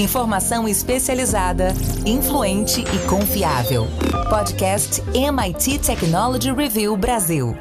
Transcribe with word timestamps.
Informação 0.00 0.66
especializada, 0.66 1.74
influente 2.06 2.80
e 2.80 3.06
confiável. 3.06 3.86
Podcast 4.30 5.02
MIT 5.14 5.78
Technology 5.80 6.50
Review 6.50 6.96
Brasil. 6.96 7.54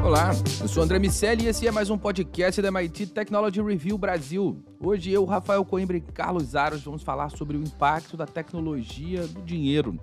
Olá, 0.00 0.30
eu 0.60 0.68
sou 0.68 0.84
André 0.84 1.00
Miceli 1.00 1.46
e 1.46 1.48
esse 1.48 1.66
é 1.66 1.72
mais 1.72 1.90
um 1.90 1.98
podcast 1.98 2.62
da 2.62 2.68
MIT 2.68 3.08
Technology 3.08 3.60
Review 3.60 3.98
Brasil. 3.98 4.62
Hoje 4.78 5.10
eu, 5.10 5.24
Rafael 5.24 5.64
Coimbra 5.64 5.96
e 5.96 6.00
Carlos 6.00 6.54
Aros 6.54 6.84
vamos 6.84 7.02
falar 7.02 7.30
sobre 7.30 7.56
o 7.56 7.60
impacto 7.60 8.16
da 8.16 8.26
tecnologia 8.26 9.26
do 9.26 9.42
dinheiro 9.42 9.98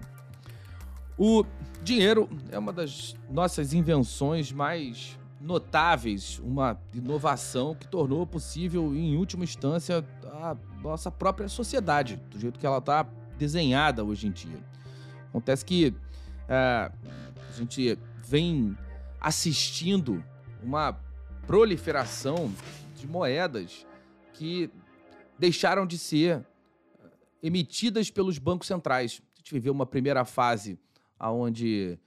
o 1.18 1.44
dinheiro 1.82 2.30
é 2.52 2.60
uma 2.60 2.72
das 2.72 3.16
nossas 3.30 3.74
invenções 3.74 4.52
mais 4.52 5.18
notáveis, 5.42 6.40
uma 6.44 6.78
inovação 6.94 7.76
que 7.76 7.88
tornou 7.88 8.26
possível, 8.26 8.96
em 8.96 9.16
última 9.16 9.44
instância, 9.44 10.06
a 10.26 10.56
nossa 10.82 11.10
própria 11.10 11.48
sociedade, 11.48 12.18
do 12.30 12.40
jeito 12.40 12.60
que 12.60 12.66
ela 12.66 12.80
está 12.80 13.06
desenhada 13.38 14.04
hoje 14.04 14.28
em 14.28 14.32
dia. 14.32 14.60
Acontece 15.30 15.66
que 15.66 15.94
é, 16.48 16.92
a 17.50 17.58
gente 17.58 17.98
vem 18.26 18.78
assistindo 19.20 20.24
uma 20.64 21.00
proliferação 21.48 22.52
de 22.96 23.08
moedas 23.08 23.86
que 24.34 24.70
deixaram 25.38 25.86
de 25.86 25.98
ser 25.98 26.38
eh, 27.04 27.10
emitidas 27.44 28.10
pelos 28.10 28.38
bancos 28.38 28.68
centrais. 28.68 29.22
A 29.36 29.38
gente 29.38 29.54
viveu 29.54 29.74
uma 29.74 29.86
primeira 29.86 30.26
fase 30.26 30.80
onde 31.20 31.98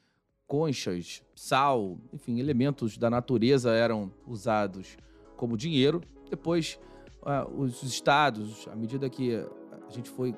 conchas, 0.47 1.23
sal, 1.35 1.99
enfim, 2.13 2.41
elementos 2.41 2.97
da 2.97 3.11
natureza 3.11 3.71
eram 3.73 4.13
usados 4.27 4.97
como 5.37 5.57
dinheiro. 5.57 6.01
Depois, 6.31 6.79
uh, 7.23 7.61
os 7.61 7.83
estados, 7.83 8.67
à 8.69 8.77
medida 8.77 9.09
que 9.11 9.35
a 9.35 9.91
gente 9.91 10.09
foi 10.09 10.35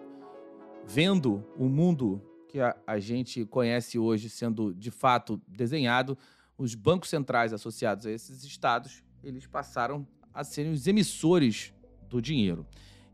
vendo 0.87 1.45
o 1.57 1.69
mundo 1.69 2.21
que 2.51 2.61
a, 2.61 2.77
a 2.85 2.99
gente 2.99 3.45
conhece 3.45 3.99
hoje 3.99 4.29
sendo 4.29 4.75
de 4.75 4.91
fato 4.91 5.41
desenhado, 5.47 6.19
os 6.59 6.75
bancos 6.75 7.09
centrais 7.09 7.53
associados 7.53 8.07
a 8.07 8.11
esses 8.11 8.43
estados, 8.43 9.05
eles 9.23 9.47
passaram 9.47 10.07
a 10.35 10.43
serem 10.43 10.73
os 10.73 10.87
emissores 10.87 11.73
do 12.09 12.21
dinheiro. 12.21 12.67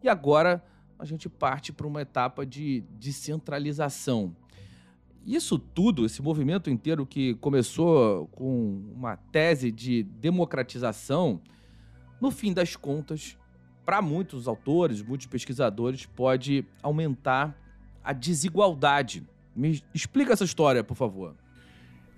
E 0.03 0.09
agora 0.09 0.65
a 0.99 1.05
gente 1.05 1.29
parte 1.29 1.71
para 1.71 1.87
uma 1.87 2.01
etapa 2.01 2.47
de 2.47 2.81
descentralização. 2.99 4.35
Isso 5.25 5.59
tudo, 5.59 6.07
esse 6.07 6.23
movimento 6.23 6.71
inteiro 6.71 7.05
que 7.05 7.35
começou 7.35 8.29
com 8.29 8.91
uma 8.95 9.17
tese 9.17 9.71
de 9.71 10.03
democratização, 10.03 11.43
no 12.21 12.31
fim 12.31 12.55
das 12.55 12.75
contas, 12.75 13.37
para 13.85 14.01
muitos 14.01 14.49
autores, 14.49 15.03
muitos 15.03 15.27
pesquisadores, 15.27 16.07
pode 16.07 16.65
aumentar 16.83 17.55
a 18.03 18.13
desigualdade. 18.13 19.27
Me 19.57 19.83
explica 19.95 20.35
essa 20.35 20.45
história, 20.45 20.85
por 20.85 20.95
favor. 20.95 21.35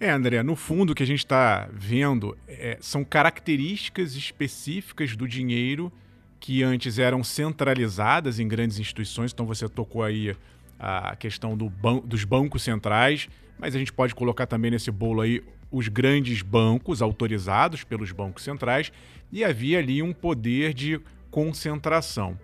É, 0.00 0.10
André, 0.10 0.42
no 0.42 0.54
fundo 0.54 0.90
o 0.90 0.94
que 0.94 1.02
a 1.02 1.06
gente 1.06 1.20
está 1.20 1.68
vendo 1.72 2.36
é, 2.46 2.78
são 2.80 3.04
características 3.04 4.14
específicas 4.14 5.16
do 5.16 5.26
dinheiro 5.26 5.92
que 6.40 6.62
antes 6.62 6.98
eram 6.98 7.24
centralizadas 7.24 8.38
em 8.38 8.46
grandes 8.46 8.78
instituições. 8.78 9.32
Então 9.32 9.46
você 9.46 9.68
tocou 9.68 10.02
aí 10.02 10.36
a 10.78 11.16
questão 11.16 11.56
do 11.56 11.68
ban 11.68 11.98
dos 11.98 12.24
bancos 12.24 12.62
centrais, 12.62 13.28
mas 13.58 13.74
a 13.74 13.78
gente 13.78 13.92
pode 13.92 14.14
colocar 14.14 14.46
também 14.46 14.70
nesse 14.70 14.90
bolo 14.90 15.20
aí 15.20 15.42
os 15.70 15.88
grandes 15.88 16.42
bancos 16.42 17.02
autorizados 17.02 17.84
pelos 17.84 18.12
bancos 18.12 18.44
centrais 18.44 18.92
e 19.32 19.44
havia 19.44 19.78
ali 19.78 20.02
um 20.02 20.12
poder 20.12 20.72
de 20.72 21.00
concentração. 21.30 22.38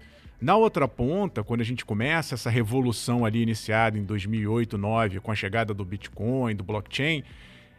Na 0.44 0.56
outra 0.56 0.87
ponta, 0.87 1.43
quando 1.43 1.62
a 1.62 1.65
gente 1.65 1.87
começa 1.87 2.34
essa 2.34 2.50
revolução 2.50 3.25
ali 3.25 3.41
iniciada 3.41 3.97
em 3.97 4.05
2008, 4.05 4.77
2009, 4.77 5.21
com 5.21 5.32
a 5.32 5.34
chegada 5.34 5.72
do 5.72 5.82
Bitcoin, 5.87 6.55
do 6.55 6.62
blockchain, 6.62 7.25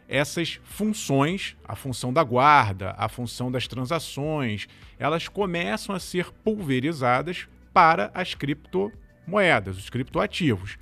essas 0.08 0.58
funções, 0.64 1.56
a 1.64 1.76
função 1.76 2.12
da 2.12 2.24
guarda, 2.24 2.92
a 2.98 3.08
função 3.08 3.52
das 3.52 3.68
transações, 3.68 4.66
elas 4.98 5.28
começam 5.28 5.94
a 5.94 6.00
ser 6.00 6.32
pulverizadas 6.42 7.46
para 7.72 8.10
as 8.12 8.34
criptomoedas, 8.34 9.78
os 9.78 9.88
criptoativos. 9.88 10.76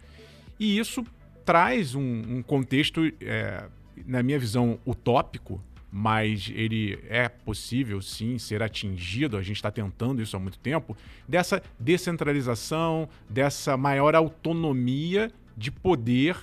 E 0.59 0.79
isso 0.79 1.05
traz 1.45 1.95
um, 1.95 2.23
um 2.39 2.43
contexto, 2.43 3.13
é, 3.21 3.63
na 4.07 4.23
minha 4.23 4.39
visão, 4.39 4.79
utópico 4.87 5.63
mas 5.97 6.51
ele 6.53 6.99
é 7.09 7.29
possível 7.29 8.03
sim 8.03 8.37
ser 8.37 8.65
atingido, 8.65 9.37
a 9.37 9.43
gente 9.43 9.55
está 9.55 9.71
tentando 9.71 10.21
isso 10.21 10.37
há 10.37 10.41
muito 10.41 10.59
tempo, 10.59 10.97
dessa 11.29 11.63
descentralização, 11.79 13.09
dessa 13.31 13.77
maior 13.77 14.17
autonomia 14.17 15.31
de 15.57 15.71
poder 15.71 16.37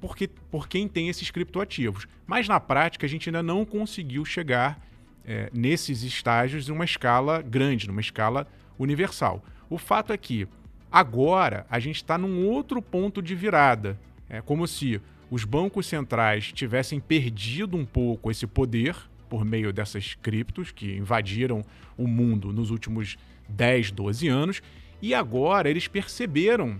porque, 0.00 0.28
por 0.50 0.68
quem 0.68 0.88
tem 0.88 1.08
esses 1.08 1.30
criptoativos. 1.30 2.08
Mas 2.26 2.48
na 2.48 2.58
prática 2.58 3.06
a 3.06 3.08
gente 3.08 3.28
ainda 3.28 3.44
não 3.44 3.64
conseguiu 3.64 4.24
chegar 4.24 4.84
é, 5.24 5.50
nesses 5.54 6.02
estágios 6.02 6.68
em 6.68 6.72
uma 6.72 6.84
escala 6.84 7.40
grande, 7.40 7.86
numa 7.86 8.00
escala 8.00 8.44
universal. 8.76 9.40
O 9.70 9.78
fato 9.78 10.12
é 10.12 10.16
que 10.16 10.48
agora 10.90 11.64
a 11.70 11.78
gente 11.78 11.96
está 11.96 12.18
num 12.18 12.44
outro 12.48 12.82
ponto 12.82 13.22
de 13.22 13.36
virada. 13.36 13.96
É 14.28 14.40
como 14.40 14.66
se 14.66 15.00
os 15.30 15.44
bancos 15.44 15.86
centrais 15.86 16.52
tivessem 16.52 17.00
perdido 17.00 17.76
um 17.76 17.84
pouco 17.84 18.30
esse 18.30 18.46
poder 18.46 18.96
por 19.28 19.44
meio 19.44 19.72
dessas 19.72 20.14
criptos 20.14 20.70
que 20.70 20.96
invadiram 20.96 21.64
o 21.96 22.06
mundo 22.06 22.52
nos 22.52 22.70
últimos 22.70 23.18
10, 23.48 23.90
12 23.90 24.28
anos, 24.28 24.62
e 25.02 25.14
agora 25.14 25.68
eles 25.68 25.88
perceberam 25.88 26.78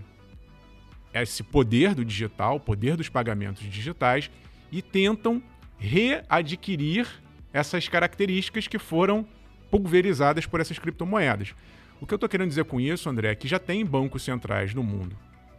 esse 1.13 1.43
poder 1.43 1.93
do 1.93 2.05
digital, 2.05 2.59
poder 2.59 2.95
dos 2.95 3.09
pagamentos 3.09 3.63
digitais, 3.63 4.31
e 4.71 4.81
tentam 4.81 5.41
readquirir 5.77 7.07
essas 7.51 7.87
características 7.87 8.67
que 8.67 8.79
foram 8.79 9.25
pulverizadas 9.69 10.45
por 10.45 10.61
essas 10.61 10.79
criptomoedas. 10.79 11.53
O 11.99 12.05
que 12.05 12.13
eu 12.13 12.17
estou 12.17 12.29
querendo 12.29 12.49
dizer 12.49 12.65
com 12.65 12.79
isso, 12.79 13.09
André, 13.09 13.31
é 13.31 13.35
que 13.35 13.47
já 13.47 13.59
tem 13.59 13.85
bancos 13.85 14.23
centrais 14.23 14.73
no 14.73 14.83
mundo 14.83 15.17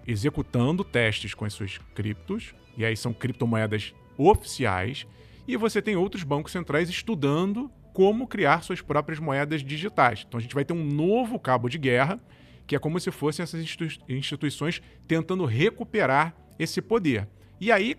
executando 0.09 0.83
testes 0.83 1.35
com 1.35 1.45
as 1.45 1.53
suas 1.53 1.79
criptos, 1.95 2.55
e 2.77 2.85
aí 2.85 2.97
são 2.97 3.13
criptomoedas 3.13 3.95
oficiais, 4.17 5.07
e 5.47 5.55
você 5.57 5.83
tem 5.83 5.97
outros 5.97 6.23
bancos 6.23 6.51
centrais 6.51 6.89
estudando 6.89 7.71
como 7.93 8.27
criar 8.27 8.63
suas 8.63 8.81
próprias 8.81 9.19
moedas 9.19 9.63
digitais. 9.63 10.25
Então 10.27 10.39
a 10.39 10.41
gente 10.41 10.55
vai 10.55 10.65
ter 10.65 10.73
um 10.73 10.85
novo 10.85 11.39
cabo 11.39 11.69
de 11.69 11.77
guerra, 11.77 12.19
que 12.67 12.75
é 12.75 12.79
como 12.79 12.99
se 12.99 13.11
fossem 13.11 13.43
essas 13.43 13.63
instituições 14.09 14.81
tentando 15.07 15.45
recuperar 15.45 16.35
esse 16.59 16.81
poder. 16.81 17.29
E 17.61 17.71
aí, 17.71 17.97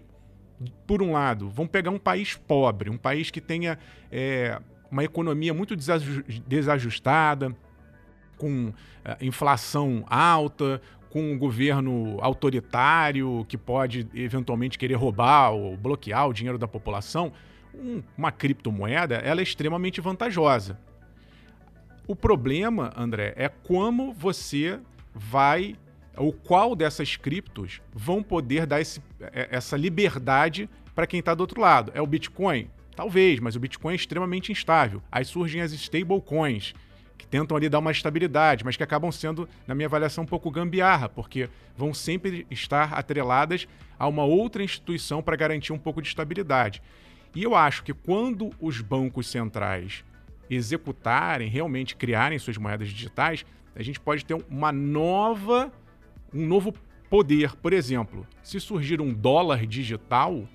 por 0.88 1.02
um 1.02 1.14
lado, 1.14 1.50
vão 1.50 1.68
pegar 1.68 1.92
um 1.92 2.00
país 2.00 2.36
pobre, 2.36 2.90
um 2.90 2.98
país 2.98 3.30
que 3.30 3.42
tenha 3.42 3.78
é, 4.12 4.60
uma 4.92 5.04
economia 5.04 5.54
muito 5.54 5.76
desajustada, 5.76 7.56
com 8.38 8.74
é, 9.04 9.18
inflação 9.26 10.06
alta, 10.08 10.82
com 11.10 11.32
um 11.32 11.38
governo 11.38 12.18
autoritário 12.22 13.46
que 13.48 13.58
pode 13.58 14.08
eventualmente 14.14 14.78
querer 14.78 14.96
roubar 14.96 15.52
ou 15.52 15.76
bloquear 15.76 16.28
o 16.28 16.34
dinheiro 16.34 16.58
da 16.58 16.68
população, 16.68 17.32
um, 17.74 18.02
uma 18.18 18.32
criptomoeda 18.32 19.16
ela 19.16 19.40
é 19.40 19.44
extremamente 19.44 20.02
vantajosa. 20.02 20.80
O 22.08 22.16
problema, 22.16 22.92
André, 22.96 23.34
é 23.36 23.50
como 23.50 24.14
você 24.14 24.80
vai 25.14 25.76
ou 26.18 26.34
qual 26.34 26.76
dessas 26.76 27.16
criptos 27.16 27.82
vão 27.94 28.22
poder 28.22 28.66
dar 28.66 28.82
esse, 28.82 29.02
é, 29.22 29.48
essa 29.52 29.78
liberdade 29.78 30.70
para 30.94 31.08
quem 31.08 31.20
está 31.20 31.34
do 31.34 31.42
outro 31.42 31.62
lado. 31.62 31.92
É 31.96 32.02
o 32.02 32.08
Bitcoin? 32.08 32.70
Talvez, 32.96 33.40
mas 33.40 33.56
o 33.56 33.60
Bitcoin 33.60 33.94
é 33.94 33.96
extremamente 33.96 34.52
instável. 34.52 35.02
Aí 35.12 35.24
surgem 35.24 35.62
as 35.62 35.72
stablecoins, 35.72 36.74
que 37.20 37.28
tentam 37.28 37.56
ali 37.56 37.68
dar 37.68 37.80
uma 37.80 37.92
estabilidade, 37.92 38.64
mas 38.64 38.78
que 38.78 38.82
acabam 38.82 39.12
sendo, 39.12 39.48
na 39.68 39.76
minha 39.76 39.88
avaliação, 39.88 40.24
um 40.24 40.28
pouco 40.28 40.50
gambiarra, 40.50 41.10
porque 41.10 41.50
vão 41.78 41.94
sempre 41.94 42.48
estar 42.50 42.94
atreladas 42.94 43.68
a 44.00 44.08
uma 44.08 44.24
outra 44.24 44.64
instituição 44.64 45.22
para 45.22 45.36
garantir 45.36 45.74
um 45.74 45.78
pouco 45.78 46.02
de 46.02 46.08
estabilidade. 46.08 46.82
E 47.36 47.44
eu 47.44 47.56
acho 47.56 47.84
que 47.84 47.94
quando 47.94 48.52
os 48.60 48.80
bancos 48.80 49.28
centrais 49.28 50.04
executarem, 50.50 51.50
realmente 51.50 51.96
criarem 51.96 52.40
suas 52.40 52.58
moedas 52.58 52.88
digitais, 52.88 53.46
a 53.76 53.84
gente 53.84 54.00
pode 54.00 54.26
ter 54.26 54.34
uma 54.50 54.72
nova, 54.72 55.72
um 56.34 56.48
novo 56.48 56.74
poder. 57.10 57.54
Por 57.58 57.74
exemplo, 57.74 58.26
se 58.42 58.62
surgir 58.62 59.02
um 59.02 59.14
dólar 59.14 59.68
digital, 59.68 60.48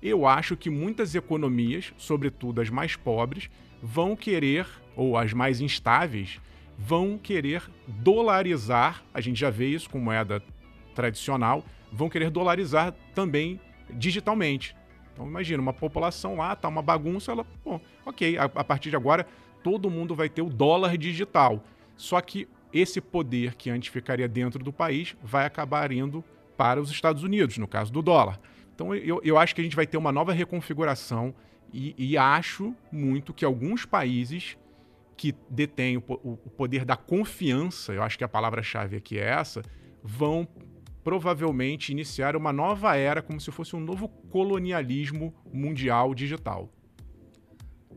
eu 0.00 0.24
acho 0.24 0.56
que 0.56 0.70
muitas 0.70 1.14
economias, 1.16 1.92
sobretudo 1.98 2.60
as 2.60 2.70
mais 2.70 2.94
pobres, 2.94 3.50
vão 3.82 4.14
querer, 4.14 4.66
ou 4.96 5.16
as 5.16 5.32
mais 5.32 5.60
instáveis, 5.60 6.40
vão 6.78 7.18
querer 7.18 7.62
dolarizar, 7.86 9.02
a 9.12 9.20
gente 9.20 9.38
já 9.38 9.50
vê 9.50 9.68
isso 9.68 9.88
com 9.88 9.98
moeda 9.98 10.42
tradicional, 10.94 11.64
vão 11.92 12.08
querer 12.08 12.30
dolarizar 12.30 12.94
também 13.14 13.60
digitalmente. 13.90 14.76
Então 15.12 15.26
imagina, 15.26 15.62
uma 15.62 15.72
população 15.72 16.36
lá, 16.36 16.56
tá 16.56 16.68
uma 16.68 16.82
bagunça, 16.82 17.32
ela, 17.32 17.46
bom, 17.64 17.80
ok, 18.04 18.36
a, 18.38 18.44
a 18.44 18.64
partir 18.64 18.90
de 18.90 18.96
agora 18.96 19.26
todo 19.62 19.90
mundo 19.90 20.14
vai 20.14 20.28
ter 20.28 20.42
o 20.42 20.48
dólar 20.48 20.96
digital. 20.96 21.62
Só 21.96 22.20
que 22.20 22.48
esse 22.72 23.00
poder 23.00 23.54
que 23.54 23.70
antes 23.70 23.88
ficaria 23.90 24.26
dentro 24.26 24.64
do 24.64 24.72
país 24.72 25.14
vai 25.22 25.44
acabar 25.44 25.92
indo 25.92 26.24
para 26.56 26.80
os 26.80 26.90
Estados 26.90 27.22
Unidos, 27.22 27.58
no 27.58 27.68
caso 27.68 27.92
do 27.92 28.02
dólar. 28.02 28.40
Então 28.74 28.94
eu, 28.94 29.20
eu 29.22 29.38
acho 29.38 29.54
que 29.54 29.60
a 29.60 29.64
gente 29.64 29.76
vai 29.76 29.86
ter 29.86 29.96
uma 29.96 30.10
nova 30.10 30.32
reconfiguração 30.32 31.34
e, 31.72 31.94
e 31.96 32.16
acho 32.16 32.74
muito 32.90 33.32
que 33.32 33.44
alguns 33.44 33.84
países 33.84 34.56
que 35.16 35.34
detêm 35.48 35.96
o, 35.96 36.02
o, 36.08 36.36
poder 36.36 36.84
da 36.84 36.96
confiança, 36.96 37.92
eu 37.92 38.02
acho 38.02 38.18
que 38.18 38.24
a 38.24 38.28
palavra-chave 38.28 38.96
aqui 38.96 39.18
é 39.18 39.28
essa, 39.28 39.62
vão 40.02 40.46
provavelmente 41.04 41.92
iniciar 41.92 42.36
uma 42.36 42.52
nova 42.52 42.96
era, 42.96 43.22
como 43.22 43.40
se 43.40 43.50
fosse 43.50 43.74
um 43.74 43.80
novo 43.80 44.08
colonialismo 44.08 45.34
mundial 45.52 46.14
digital. 46.14 46.70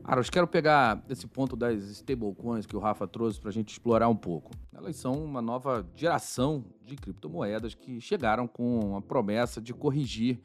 Aros, 0.03 0.29
quero 0.29 0.47
pegar 0.47 1.03
esse 1.09 1.25
ponto 1.25 1.55
das 1.55 1.83
stablecoins 1.85 2.67
que 2.67 2.75
o 2.75 2.79
Rafa 2.79 3.07
trouxe 3.07 3.39
para 3.39 3.49
a 3.49 3.53
gente 3.53 3.69
explorar 3.69 4.07
um 4.07 4.15
pouco. 4.15 4.51
Elas 4.71 4.95
são 4.97 5.13
uma 5.13 5.41
nova 5.41 5.83
geração 5.95 6.63
de 6.83 6.95
criptomoedas 6.95 7.73
que 7.73 7.99
chegaram 7.99 8.47
com 8.47 8.95
a 8.95 9.01
promessa 9.01 9.59
de 9.59 9.73
corrigir 9.73 10.39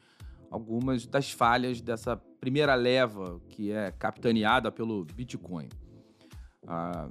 algumas 0.50 1.06
das 1.06 1.30
falhas 1.30 1.80
dessa 1.82 2.16
primeira 2.16 2.74
leva 2.74 3.38
que 3.50 3.70
é 3.70 3.92
capitaneada 3.92 4.72
pelo 4.72 5.04
Bitcoin. 5.04 5.68
Ah, 6.66 7.08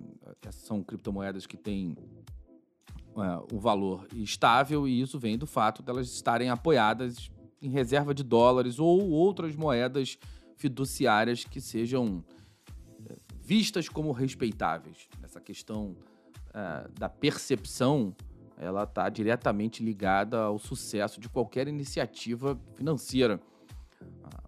são 0.52 0.84
criptomoedas 0.84 1.46
que 1.48 1.58
têm 1.58 1.98
é, 3.18 3.56
um 3.56 3.60
valor 3.60 4.08
estável 4.14 4.88
e 4.88 5.02
isso 5.02 5.18
vem 5.18 5.38
do 5.38 5.48
fato 5.48 5.82
delas 5.82 6.08
estarem 6.10 6.50
apoiadas 6.50 7.32
em 7.62 7.70
reserva 7.70 8.14
de 8.14 8.24
dólares 8.24 8.80
ou 8.80 9.10
outras 9.10 9.56
moedas 9.56 10.18
fiduciárias 10.56 11.44
que 11.44 11.60
sejam 11.60 12.24
é, 13.10 13.16
vistas 13.42 13.90
como 13.90 14.12
respeitáveis. 14.12 15.10
Essa 15.24 15.42
questão 15.42 15.96
é, 16.54 16.88
da 16.98 17.10
percepção 17.10 18.16
ela 18.60 18.84
está 18.84 19.08
diretamente 19.08 19.82
ligada 19.82 20.42
ao 20.42 20.60
sucesso 20.60 21.20
de 21.20 21.30
qualquer 21.30 21.68
iniciativa 21.70 22.60
financeira. 22.76 23.40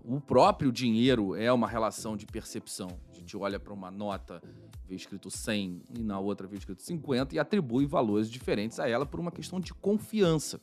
O 0.03 0.19
próprio 0.19 0.71
dinheiro 0.71 1.33
é 1.33 1.51
uma 1.51 1.67
relação 1.67 2.17
de 2.17 2.25
percepção. 2.25 2.89
A 3.09 3.13
gente 3.13 3.37
olha 3.37 3.57
para 3.57 3.73
uma 3.73 3.89
nota, 3.89 4.41
vê 4.91 4.95
escrito 4.97 5.31
100 5.31 5.81
e 5.97 6.03
na 6.03 6.19
outra 6.19 6.45
vê 6.45 6.57
escrito 6.57 6.81
50 6.81 7.33
e 7.33 7.39
atribui 7.39 7.85
valores 7.85 8.29
diferentes 8.29 8.77
a 8.77 8.89
ela 8.89 9.05
por 9.05 9.19
uma 9.21 9.31
questão 9.31 9.59
de 9.59 9.73
confiança. 9.73 10.59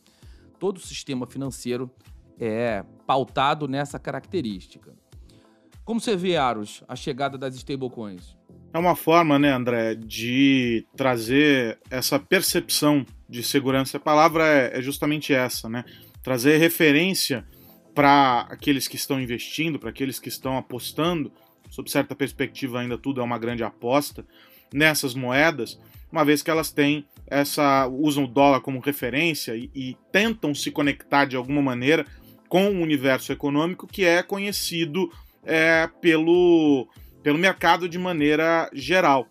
Todo 0.59 0.77
o 0.77 0.81
sistema 0.81 1.27
financeiro 1.27 1.91
é 2.39 2.85
pautado 3.07 3.67
nessa 3.67 3.99
característica. 3.99 4.95
Como 5.83 5.99
você 5.99 6.15
vê, 6.15 6.37
Aros, 6.37 6.85
a 6.87 6.95
chegada 6.95 7.39
das 7.39 7.55
stablecoins? 7.57 8.37
É 8.75 8.79
uma 8.79 8.95
forma, 8.95 9.39
né, 9.39 9.51
André, 9.51 9.95
de 9.95 10.87
trazer 10.95 11.79
essa 11.91 12.19
percepção 12.19 13.07
de 13.27 13.43
segurança. 13.43 13.97
A 13.97 14.01
palavra 14.01 14.47
é, 14.47 14.79
é 14.79 14.83
justamente 14.83 15.33
essa, 15.33 15.71
né? 15.71 15.87
Trazer 16.23 16.59
referência 16.59 17.47
para 17.95 18.41
aqueles 18.51 18.87
que 18.87 18.97
estão 18.97 19.19
investindo, 19.19 19.79
para 19.79 19.89
aqueles 19.89 20.21
que 20.21 20.29
estão 20.29 20.59
apostando, 20.59 21.33
sob 21.69 21.91
certa 21.91 22.15
perspectiva 22.15 22.81
ainda 22.81 22.99
tudo 22.99 23.21
é 23.21 23.25
uma 23.25 23.39
grande 23.39 23.63
aposta 23.63 24.25
nessas 24.73 25.15
moedas, 25.15 25.79
uma 26.11 26.25
vez 26.25 26.43
que 26.43 26.51
elas 26.51 26.71
têm 26.71 27.07
essa 27.27 27.87
usam 27.87 28.25
o 28.25 28.29
dólar 28.29 28.61
como 28.61 28.81
referência 28.81 29.55
e, 29.55 29.71
e 29.75 29.97
tentam 30.11 30.55
se 30.55 30.71
conectar 30.71 31.27
de 31.27 31.37
alguma 31.37 31.61
maneira 31.61 32.07
com 32.49 32.69
o 32.69 32.81
universo 32.81 33.33
econômico 33.33 33.87
que 33.87 34.05
é 34.05 34.23
conhecido 34.23 35.13
é, 35.45 35.89
pelo 36.01 36.89
pelo 37.23 37.39
mercado 37.39 37.89
de 37.89 37.99
maneira 37.99 38.71
geral. 38.73 39.29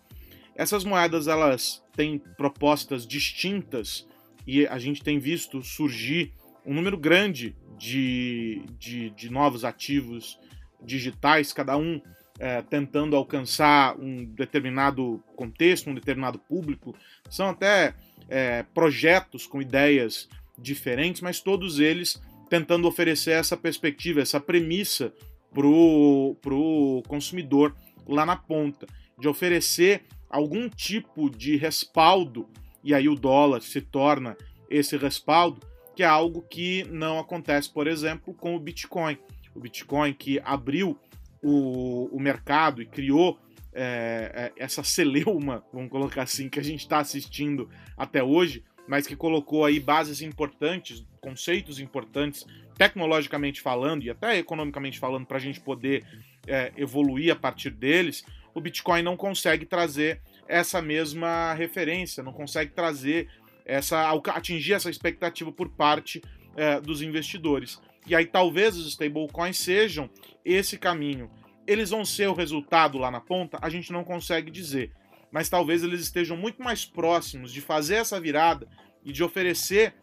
Essas 0.54 0.84
moedas 0.84 1.26
elas 1.26 1.82
têm 1.96 2.18
propostas 2.36 3.06
distintas 3.06 4.06
e 4.46 4.66
a 4.66 4.78
gente 4.78 5.02
tem 5.02 5.18
visto 5.18 5.62
surgir 5.62 6.32
um 6.64 6.74
número 6.74 6.96
grande 6.96 7.56
de, 7.76 8.62
de, 8.78 9.10
de 9.10 9.30
novos 9.30 9.64
ativos 9.64 10.38
digitais, 10.82 11.52
cada 11.52 11.76
um 11.76 12.00
é, 12.38 12.62
tentando 12.62 13.16
alcançar 13.16 13.98
um 13.98 14.24
determinado 14.24 15.22
contexto, 15.34 15.90
um 15.90 15.94
determinado 15.94 16.38
público. 16.38 16.94
São 17.28 17.50
até 17.50 17.94
é, 18.28 18.62
projetos 18.74 19.46
com 19.46 19.60
ideias 19.60 20.28
diferentes, 20.56 21.20
mas 21.20 21.40
todos 21.40 21.80
eles 21.80 22.20
tentando 22.48 22.88
oferecer 22.88 23.32
essa 23.32 23.56
perspectiva, 23.56 24.20
essa 24.20 24.40
premissa 24.40 25.12
para 25.52 25.66
o 25.66 27.02
consumidor 27.06 27.74
lá 28.06 28.24
na 28.24 28.36
ponta, 28.36 28.86
de 29.18 29.28
oferecer 29.28 30.04
algum 30.30 30.68
tipo 30.68 31.28
de 31.28 31.56
respaldo, 31.56 32.48
e 32.82 32.94
aí 32.94 33.08
o 33.08 33.14
dólar 33.14 33.60
se 33.60 33.80
torna 33.80 34.36
esse 34.70 34.96
respaldo, 34.96 35.60
que 35.94 36.02
é 36.02 36.06
algo 36.06 36.42
que 36.42 36.84
não 36.84 37.18
acontece, 37.18 37.68
por 37.70 37.86
exemplo, 37.86 38.32
com 38.32 38.54
o 38.54 38.60
Bitcoin. 38.60 39.18
O 39.54 39.60
Bitcoin 39.60 40.12
que 40.12 40.40
abriu 40.44 40.96
o, 41.42 42.08
o 42.12 42.20
mercado 42.20 42.82
e 42.82 42.86
criou 42.86 43.38
é, 43.72 44.52
é 44.56 44.62
essa 44.62 44.82
celeuma, 44.82 45.64
vamos 45.72 45.90
colocar 45.90 46.22
assim, 46.22 46.48
que 46.48 46.58
a 46.58 46.64
gente 46.64 46.80
está 46.80 46.98
assistindo 46.98 47.68
até 47.96 48.22
hoje, 48.22 48.64
mas 48.88 49.06
que 49.06 49.14
colocou 49.14 49.64
aí 49.64 49.78
bases 49.78 50.22
importantes, 50.22 51.04
conceitos 51.20 51.78
importantes, 51.78 52.46
tecnologicamente 52.76 53.60
falando 53.60 54.02
e 54.02 54.10
até 54.10 54.38
economicamente 54.38 54.98
falando, 54.98 55.26
para 55.26 55.36
a 55.36 55.40
gente 55.40 55.60
poder 55.60 56.04
é, 56.46 56.72
evoluir 56.76 57.32
a 57.32 57.36
partir 57.36 57.70
deles, 57.70 58.24
o 58.54 58.60
Bitcoin 58.60 59.02
não 59.02 59.16
consegue 59.16 59.66
trazer 59.66 60.20
essa 60.48 60.80
mesma 60.80 61.52
referência, 61.52 62.22
não 62.22 62.32
consegue 62.32 62.72
trazer 62.72 63.28
essa 63.64 64.10
atingir 64.34 64.72
essa 64.72 64.88
expectativa 64.88 65.52
por 65.52 65.68
parte 65.68 66.22
é, 66.56 66.80
dos 66.80 67.02
investidores. 67.02 67.80
E 68.08 68.14
aí 68.14 68.26
talvez 68.26 68.76
os 68.76 68.88
stablecoins 68.88 69.58
sejam 69.58 70.08
esse 70.44 70.78
caminho. 70.78 71.30
Eles 71.66 71.90
vão 71.90 72.04
ser 72.04 72.28
o 72.28 72.34
resultado 72.34 72.96
lá 72.96 73.10
na 73.10 73.20
ponta? 73.20 73.58
A 73.60 73.68
gente 73.68 73.92
não 73.92 74.02
consegue 74.02 74.50
dizer. 74.50 74.92
Mas 75.30 75.50
talvez 75.50 75.84
eles 75.84 76.00
estejam 76.00 76.36
muito 76.36 76.62
mais 76.62 76.84
próximos 76.86 77.52
de 77.52 77.60
fazer 77.60 77.96
essa 77.96 78.18
virada 78.18 78.66
e 79.04 79.12
de 79.12 79.22
oferecer 79.22 79.94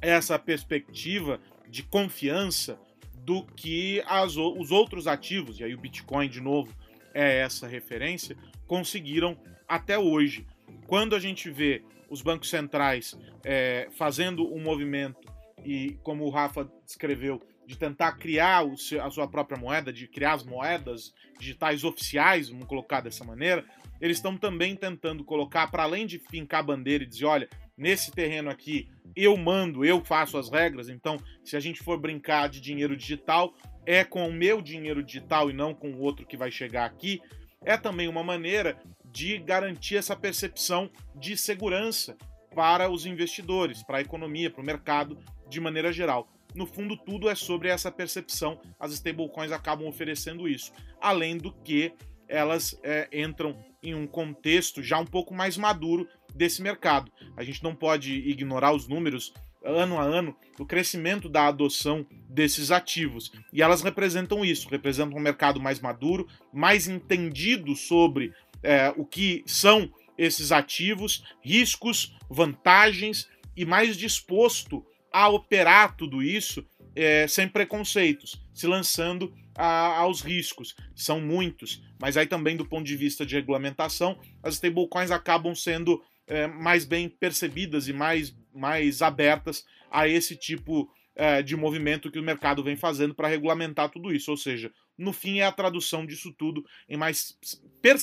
essa 0.00 0.38
perspectiva 0.38 1.38
de 1.68 1.82
confiança 1.82 2.78
do 3.14 3.44
que 3.44 4.02
as, 4.06 4.36
os 4.36 4.70
outros 4.70 5.06
ativos, 5.06 5.60
e 5.60 5.64
aí 5.64 5.74
o 5.74 5.78
Bitcoin, 5.78 6.28
de 6.28 6.40
novo, 6.40 6.74
é 7.14 7.38
essa 7.38 7.68
referência, 7.68 8.36
conseguiram 8.66 9.38
até 9.68 9.98
hoje. 9.98 10.46
Quando 10.86 11.14
a 11.14 11.20
gente 11.20 11.48
vê 11.50 11.84
os 12.10 12.20
bancos 12.20 12.50
centrais 12.50 13.16
é, 13.44 13.88
fazendo 13.92 14.52
um 14.52 14.60
movimento, 14.60 15.31
e 15.64 15.98
como 16.02 16.24
o 16.24 16.30
Rafa 16.30 16.70
descreveu, 16.84 17.40
de 17.66 17.78
tentar 17.78 18.12
criar 18.12 18.66
o, 18.66 18.74
a 19.02 19.10
sua 19.10 19.28
própria 19.28 19.58
moeda, 19.58 19.92
de 19.92 20.06
criar 20.08 20.34
as 20.34 20.44
moedas 20.44 21.14
digitais 21.38 21.84
oficiais, 21.84 22.48
vamos 22.48 22.66
colocar 22.66 23.00
dessa 23.00 23.24
maneira, 23.24 23.64
eles 24.00 24.16
estão 24.16 24.36
também 24.36 24.74
tentando 24.74 25.24
colocar, 25.24 25.70
para 25.70 25.84
além 25.84 26.06
de 26.06 26.18
fincar 26.18 26.60
a 26.60 26.64
bandeira 26.64 27.04
e 27.04 27.06
dizer, 27.06 27.24
olha, 27.24 27.48
nesse 27.76 28.10
terreno 28.10 28.50
aqui 28.50 28.88
eu 29.14 29.36
mando, 29.36 29.84
eu 29.84 30.04
faço 30.04 30.36
as 30.36 30.50
regras, 30.50 30.88
então 30.88 31.16
se 31.44 31.56
a 31.56 31.60
gente 31.60 31.82
for 31.82 31.98
brincar 31.98 32.48
de 32.48 32.60
dinheiro 32.60 32.96
digital, 32.96 33.54
é 33.86 34.04
com 34.04 34.28
o 34.28 34.32
meu 34.32 34.60
dinheiro 34.60 35.02
digital 35.02 35.50
e 35.50 35.52
não 35.52 35.74
com 35.74 35.92
o 35.92 36.00
outro 36.00 36.26
que 36.26 36.36
vai 36.36 36.50
chegar 36.50 36.84
aqui, 36.84 37.20
é 37.64 37.76
também 37.76 38.08
uma 38.08 38.24
maneira 38.24 38.76
de 39.04 39.38
garantir 39.38 39.96
essa 39.96 40.16
percepção 40.16 40.90
de 41.14 41.36
segurança 41.36 42.16
para 42.54 42.90
os 42.90 43.06
investidores, 43.06 43.82
para 43.82 43.98
a 43.98 44.00
economia, 44.00 44.50
para 44.50 44.62
o 44.62 44.64
mercado 44.64 45.18
de 45.48 45.60
maneira 45.60 45.92
geral. 45.92 46.28
No 46.54 46.66
fundo, 46.66 46.96
tudo 46.96 47.28
é 47.28 47.34
sobre 47.34 47.68
essa 47.68 47.90
percepção. 47.90 48.60
As 48.78 48.92
stablecoins 48.92 49.52
acabam 49.52 49.88
oferecendo 49.88 50.48
isso. 50.48 50.72
Além 51.00 51.38
do 51.38 51.52
que 51.52 51.92
elas 52.28 52.78
é, 52.82 53.08
entram 53.12 53.56
em 53.82 53.94
um 53.94 54.06
contexto 54.06 54.82
já 54.82 54.98
um 54.98 55.04
pouco 55.04 55.34
mais 55.34 55.56
maduro 55.56 56.08
desse 56.34 56.62
mercado. 56.62 57.10
A 57.36 57.42
gente 57.42 57.62
não 57.62 57.74
pode 57.74 58.12
ignorar 58.12 58.72
os 58.72 58.88
números 58.88 59.32
ano 59.64 59.98
a 59.98 60.02
ano 60.02 60.34
o 60.58 60.66
crescimento 60.66 61.28
da 61.28 61.46
adoção 61.46 62.06
desses 62.28 62.70
ativos. 62.70 63.32
E 63.52 63.62
elas 63.62 63.82
representam 63.82 64.44
isso, 64.44 64.68
representam 64.68 65.18
um 65.18 65.22
mercado 65.22 65.60
mais 65.60 65.80
maduro, 65.80 66.26
mais 66.52 66.88
entendido 66.88 67.74
sobre 67.76 68.32
é, 68.62 68.92
o 68.96 69.04
que 69.04 69.42
são 69.46 69.90
esses 70.22 70.52
ativos, 70.52 71.24
riscos, 71.42 72.14
vantagens 72.30 73.28
e 73.56 73.64
mais 73.64 73.96
disposto 73.96 74.84
a 75.12 75.28
operar 75.28 75.96
tudo 75.96 76.22
isso 76.22 76.64
é, 76.94 77.26
sem 77.26 77.48
preconceitos, 77.48 78.40
se 78.54 78.66
lançando 78.66 79.34
a, 79.54 79.98
aos 79.98 80.20
riscos. 80.20 80.76
São 80.94 81.20
muitos, 81.20 81.82
mas 82.00 82.16
aí 82.16 82.26
também 82.26 82.56
do 82.56 82.64
ponto 82.64 82.86
de 82.86 82.96
vista 82.96 83.26
de 83.26 83.34
regulamentação, 83.34 84.18
as 84.42 84.54
stablecoins 84.54 85.10
acabam 85.10 85.54
sendo 85.54 86.02
é, 86.26 86.46
mais 86.46 86.84
bem 86.84 87.08
percebidas 87.08 87.88
e 87.88 87.92
mais, 87.92 88.34
mais 88.54 89.02
abertas 89.02 89.66
a 89.90 90.06
esse 90.06 90.36
tipo 90.36 90.88
é, 91.14 91.42
de 91.42 91.56
movimento 91.56 92.10
que 92.10 92.18
o 92.18 92.22
mercado 92.22 92.62
vem 92.62 92.76
fazendo 92.76 93.14
para 93.14 93.28
regulamentar 93.28 93.90
tudo 93.90 94.14
isso. 94.14 94.30
Ou 94.30 94.36
seja, 94.36 94.72
no 94.96 95.12
fim 95.12 95.38
é 95.38 95.46
a 95.46 95.52
tradução 95.52 96.04
disso 96.06 96.32
tudo 96.32 96.64
em 96.88 96.96
mais. 96.96 97.36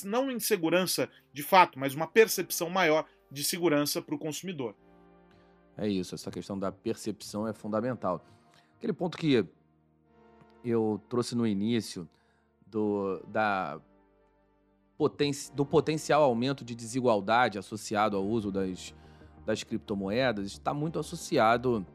não 0.04 0.30
em 0.30 0.40
segurança 0.40 1.10
de 1.32 1.44
fato, 1.44 1.78
mas 1.78 1.94
uma 1.94 2.08
percepção 2.08 2.70
maior 2.70 3.06
de 3.32 3.44
segurança 3.44 4.02
para 4.02 4.16
o 4.16 4.20
consumidor. 4.20 4.76
É 5.78 5.88
isso, 5.88 6.16
essa 6.16 6.30
questão 6.30 6.58
da 6.60 6.72
percepção 6.72 7.48
é 7.48 7.54
fundamental. 7.54 8.26
Aquele 8.78 8.94
ponto 8.94 9.18
que 9.18 9.46
eu 10.64 11.02
trouxe 11.08 11.36
no 11.36 11.48
início 11.48 12.10
do, 12.66 13.22
da 13.28 13.80
poten 14.98 15.32
do 15.54 15.66
potencial 15.66 16.22
aumento 16.24 16.66
de 16.66 16.76
desigualdade 16.76 17.58
associado 17.58 18.18
ao 18.18 18.26
uso 18.26 18.52
das, 18.52 18.94
das 19.46 19.64
criptomoedas 19.64 20.48
está 20.48 20.74
muito 20.74 21.00
associado 21.00 21.86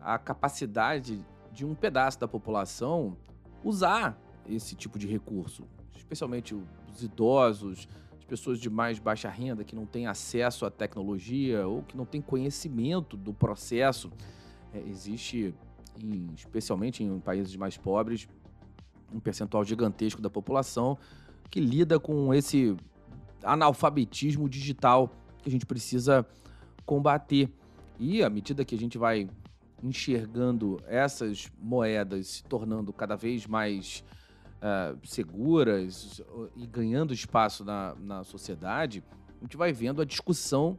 à 0.00 0.18
capacidade 0.18 1.22
de 1.52 1.66
um 1.66 1.74
pedaço 1.74 2.18
da 2.18 2.26
população 2.26 3.16
usar 3.64 4.18
esse 4.48 4.74
tipo 4.74 4.98
de 4.98 5.06
recurso, 5.06 5.64
especialmente 5.96 6.54
os 6.54 7.02
idosos, 7.02 7.88
as 8.18 8.24
pessoas 8.24 8.58
de 8.58 8.68
mais 8.68 8.98
baixa 8.98 9.28
renda 9.28 9.64
que 9.64 9.74
não 9.74 9.86
têm 9.86 10.06
acesso 10.06 10.66
à 10.66 10.70
tecnologia 10.70 11.66
ou 11.66 11.82
que 11.82 11.96
não 11.96 12.04
têm 12.04 12.20
conhecimento 12.20 13.16
do 13.16 13.32
processo. 13.32 14.10
É, 14.72 14.80
existe, 14.80 15.54
em, 16.00 16.30
especialmente 16.34 17.02
em 17.02 17.18
países 17.20 17.54
mais 17.56 17.76
pobres, 17.76 18.28
um 19.12 19.20
percentual 19.20 19.64
gigantesco 19.64 20.22
da 20.22 20.30
população 20.30 20.96
que 21.50 21.60
lida 21.60 21.98
com 21.98 22.32
esse 22.32 22.76
analfabetismo 23.42 24.48
digital 24.48 25.10
que 25.42 25.48
a 25.48 25.52
gente 25.52 25.66
precisa 25.66 26.24
combater. 26.86 27.52
E 27.98 28.22
à 28.22 28.30
medida 28.30 28.64
que 28.64 28.74
a 28.74 28.78
gente 28.78 28.96
vai 28.96 29.28
enxergando 29.82 30.80
essas 30.86 31.50
moedas 31.60 32.26
se 32.26 32.44
tornando 32.44 32.92
cada 32.92 33.16
vez 33.16 33.46
mais 33.46 34.04
uh, 34.56 34.98
seguras 35.06 36.22
e 36.56 36.66
ganhando 36.66 37.12
espaço 37.14 37.64
na, 37.64 37.94
na 37.96 38.24
sociedade, 38.24 39.02
a 39.40 39.44
gente 39.44 39.56
vai 39.56 39.72
vendo 39.72 40.02
a 40.02 40.04
discussão 40.04 40.76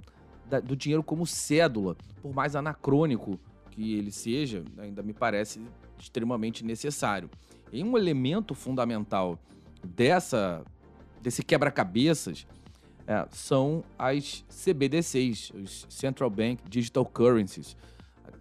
da, 0.48 0.60
do 0.60 0.76
dinheiro 0.76 1.04
como 1.04 1.26
cédula, 1.26 1.96
por 2.22 2.34
mais 2.34 2.56
anacrônico 2.56 3.40
que 3.72 3.96
ele 3.96 4.12
seja, 4.12 4.64
ainda 4.78 5.02
me 5.02 5.14
parece 5.14 5.62
extremamente 5.98 6.64
necessário. 6.64 7.30
E 7.72 7.84
um 7.84 7.98
elemento 7.98 8.54
fundamental 8.54 9.40
dessa 9.84 10.64
desse 11.22 11.44
quebra-cabeças 11.44 12.48
é, 13.06 13.28
são 13.32 13.84
as 13.98 14.44
CBDCs, 14.50 15.52
os 15.52 15.86
Central 15.90 16.30
Bank 16.30 16.64
Digital 16.68 17.06
Currencies, 17.06 17.78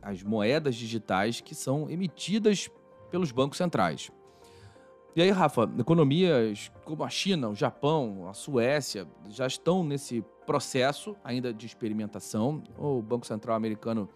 as 0.02 0.23
moedas 0.23 0.76
digitais 0.76 1.40
que 1.40 1.54
são 1.54 1.88
emitidas 1.90 2.71
pelos 3.11 3.33
bancos 3.33 3.59
centrais. 3.59 4.11
E 5.14 5.21
aí, 5.21 5.30
Rafa, 5.30 5.69
economias 5.78 6.71
como 6.85 7.02
a 7.02 7.09
China, 7.09 7.49
o 7.49 7.54
Japão, 7.54 8.28
a 8.28 8.33
Suécia 8.33 9.09
já 9.28 9.47
estão 9.47 9.83
nesse 9.83 10.25
processo 10.47 11.16
ainda 11.25 11.52
de 11.52 11.66
experimentação. 11.66 12.62
O 12.78 13.02
Banco 13.02 13.26
Central 13.26 13.57
americano 13.57 14.09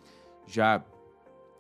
já 0.47 0.85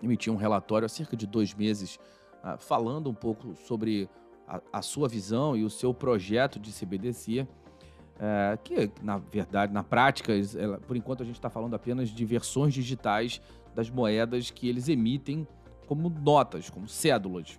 emitiu 0.03 0.33
um 0.33 0.37
relatório 0.37 0.87
há 0.87 0.89
cerca 0.89 1.17
de 1.17 1.27
dois 1.27 1.53
meses 1.53 1.99
uh, 2.45 2.57
falando 2.59 3.11
um 3.11 3.15
pouco 3.15 3.57
sobre 3.57 4.09
a, 4.47 4.61
a, 4.73 4.83
sua 4.83 5.09
visão 5.09 5.57
e 5.57 5.65
o 5.65 5.71
seu 5.71 5.93
projeto 5.93 6.61
de 6.61 6.73
CBDC, 6.73 7.43
uh, 7.43 8.59
que, 8.63 8.91
na 9.03 9.19
verdade, 9.19 9.73
na 9.73 9.83
prática, 9.83 10.33
ela, 10.57 10.79
por 10.79 10.97
enquanto 10.97 11.23
a 11.23 11.27
gente 11.27 11.37
está 11.37 11.51
falando 11.51 11.75
apenas 11.75 12.09
de 12.09 12.25
versões 12.25 12.73
digitais 12.73 13.41
das 13.75 13.91
moedas 13.91 14.51
que 14.51 14.69
eles 14.69 14.89
emitem 14.89 15.47
como 15.87 16.09
notas, 16.09 16.71
como 16.71 16.89
cédulas. 16.89 17.59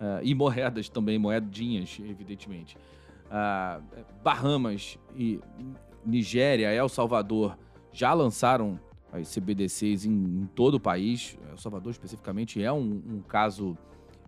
Uh, 0.00 0.22
e 0.22 0.34
moedas 0.34 0.88
também, 0.88 1.18
moedinhas, 1.18 1.98
evidentemente. 2.00 2.76
Uh, 3.26 3.84
Bahamas 4.24 4.98
e 5.14 5.38
Nigéria, 6.04 6.72
El 6.72 6.88
Salvador 6.88 7.58
já 7.92 8.14
lançaram 8.14 8.80
as 9.12 9.28
CBDCs 9.34 10.06
em, 10.06 10.10
em 10.10 10.48
todo 10.54 10.74
o 10.76 10.80
país. 10.80 11.38
El 11.50 11.58
Salvador, 11.58 11.90
especificamente, 11.92 12.62
é 12.62 12.72
um, 12.72 13.22
um, 13.60 13.76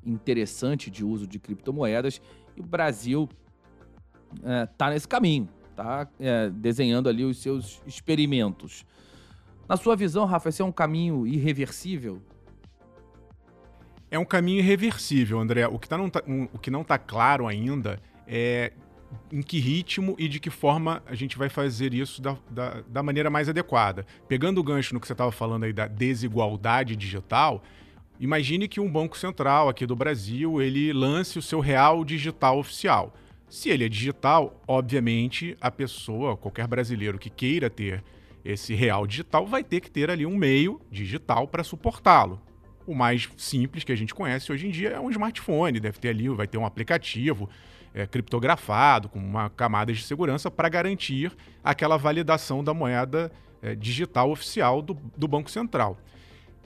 interessante 0.05 0.91
de 0.91 1.05
uso 1.05 1.27
de 1.27 1.39
criptomoedas. 1.39 2.21
E 2.57 2.61
o 2.61 2.65
Brasil 2.65 3.29
está 4.71 4.89
uh, 4.89 4.91
nesse 4.91 5.09
caminho, 5.09 5.49
está 5.71 6.09
é, 6.19 6.51
desenhando 6.51 7.09
ali 7.09 7.25
os 7.25 7.39
seus 7.39 7.83
experimentos. 7.87 8.85
Na 9.69 9.77
sua 9.77 9.97
visão, 9.97 10.25
Rafa, 10.25 10.49
esse 10.49 10.61
é 10.61 10.65
um 10.65 10.73
caminho 10.73 11.27
irreversível 11.27 12.21
é 14.13 14.19
um 14.19 14.27
caminho 14.27 14.59
irreversível, 14.59 15.41
André. 15.41 15.67
O 15.67 15.79
que, 15.79 15.89
tá 15.89 15.97
não 15.97 16.11
tá, 16.11 16.23
um, 16.29 16.47
o 16.53 16.59
que 16.59 16.71
não 16.71 16.83
está 16.83 16.99
claro 16.99 17.47
ainda 17.47 17.99
é 18.27 18.71
em 19.33 19.41
que 19.41 19.59
ritmo 19.59 20.15
e 20.19 20.29
de 20.29 20.39
que 20.39 20.51
forma 20.51 21.03
a 21.07 21.15
gente 21.15 21.39
vai 21.39 21.49
fazer 21.49 21.95
isso 21.95 22.21
da, 22.21 22.37
da, 22.51 22.83
da 22.87 23.03
maneira 23.03 23.31
mais 23.31 23.49
adequada. 23.49 24.05
Pegando 24.29 24.59
o 24.59 24.63
gancho 24.63 24.93
no 24.93 25.01
que 25.01 25.07
você 25.07 25.15
estava 25.15 25.33
falando 25.33 25.65
aí 25.65 25.73
da 25.73 25.89
desigualdade 25.89 26.95
digital, 26.95 27.63
imagine 28.21 28.69
que 28.69 28.81
um 28.81 28.91
banco 28.91 29.17
central 29.17 29.71
aqui 29.71 29.87
do 29.87 29.97
Brasil 29.97 30.61
ele 30.61 30.93
lance 30.93 31.39
o 31.39 31.43
seu 31.43 31.61
real 31.61 32.05
digital 32.05 32.59
oficial. 32.59 33.15
Se 33.49 33.71
ele 33.71 33.87
é 33.87 33.89
digital, 33.89 34.61
obviamente 34.69 35.57
a 35.59 35.71
pessoa, 35.71 36.37
qualquer 36.37 36.67
brasileiro 36.67 37.19
que 37.19 37.31
queira 37.31 37.71
ter 37.71 38.05
esse 38.45 38.75
real 38.75 39.07
digital, 39.07 39.47
vai 39.47 39.63
ter 39.63 39.81
que 39.81 39.91
ter 39.91 40.11
ali 40.11 40.27
um 40.27 40.37
meio 40.37 40.81
digital 40.91 41.47
para 41.47 41.63
suportá-lo. 41.63 42.41
O 42.87 42.95
mais 42.95 43.29
simples 43.37 43.85
que 43.85 43.93
a 43.93 43.97
gente 43.97 44.15
conhece 44.15 44.51
hoje 44.51 44.67
em 44.67 44.71
dia 44.71 44.91
é 44.91 45.01
um 45.01 45.11
smartphone, 45.11 45.79
deve 45.79 45.99
ter 45.99 46.09
ali, 46.09 46.29
vai 46.29 46.49
ter 46.49 46.59
um 46.59 46.67
aplicativo 46.67 47.49
é, 47.95 48.07
criptografado, 48.07 49.09
com 49.09 49.19
uma 49.19 49.51
camada 49.51 49.93
de 49.93 50.03
segurança 50.03 50.51
para 50.51 50.69
garantir 50.69 51.33
aquela 51.63 51.97
validação 51.97 52.65
da 52.65 52.75
moeda 52.75 53.31
é, 53.61 53.75
digital 53.75 54.31
oficial 54.31 54.83
do, 54.83 54.95
do 55.17 55.29
Banco 55.29 55.51
Central. 55.51 55.99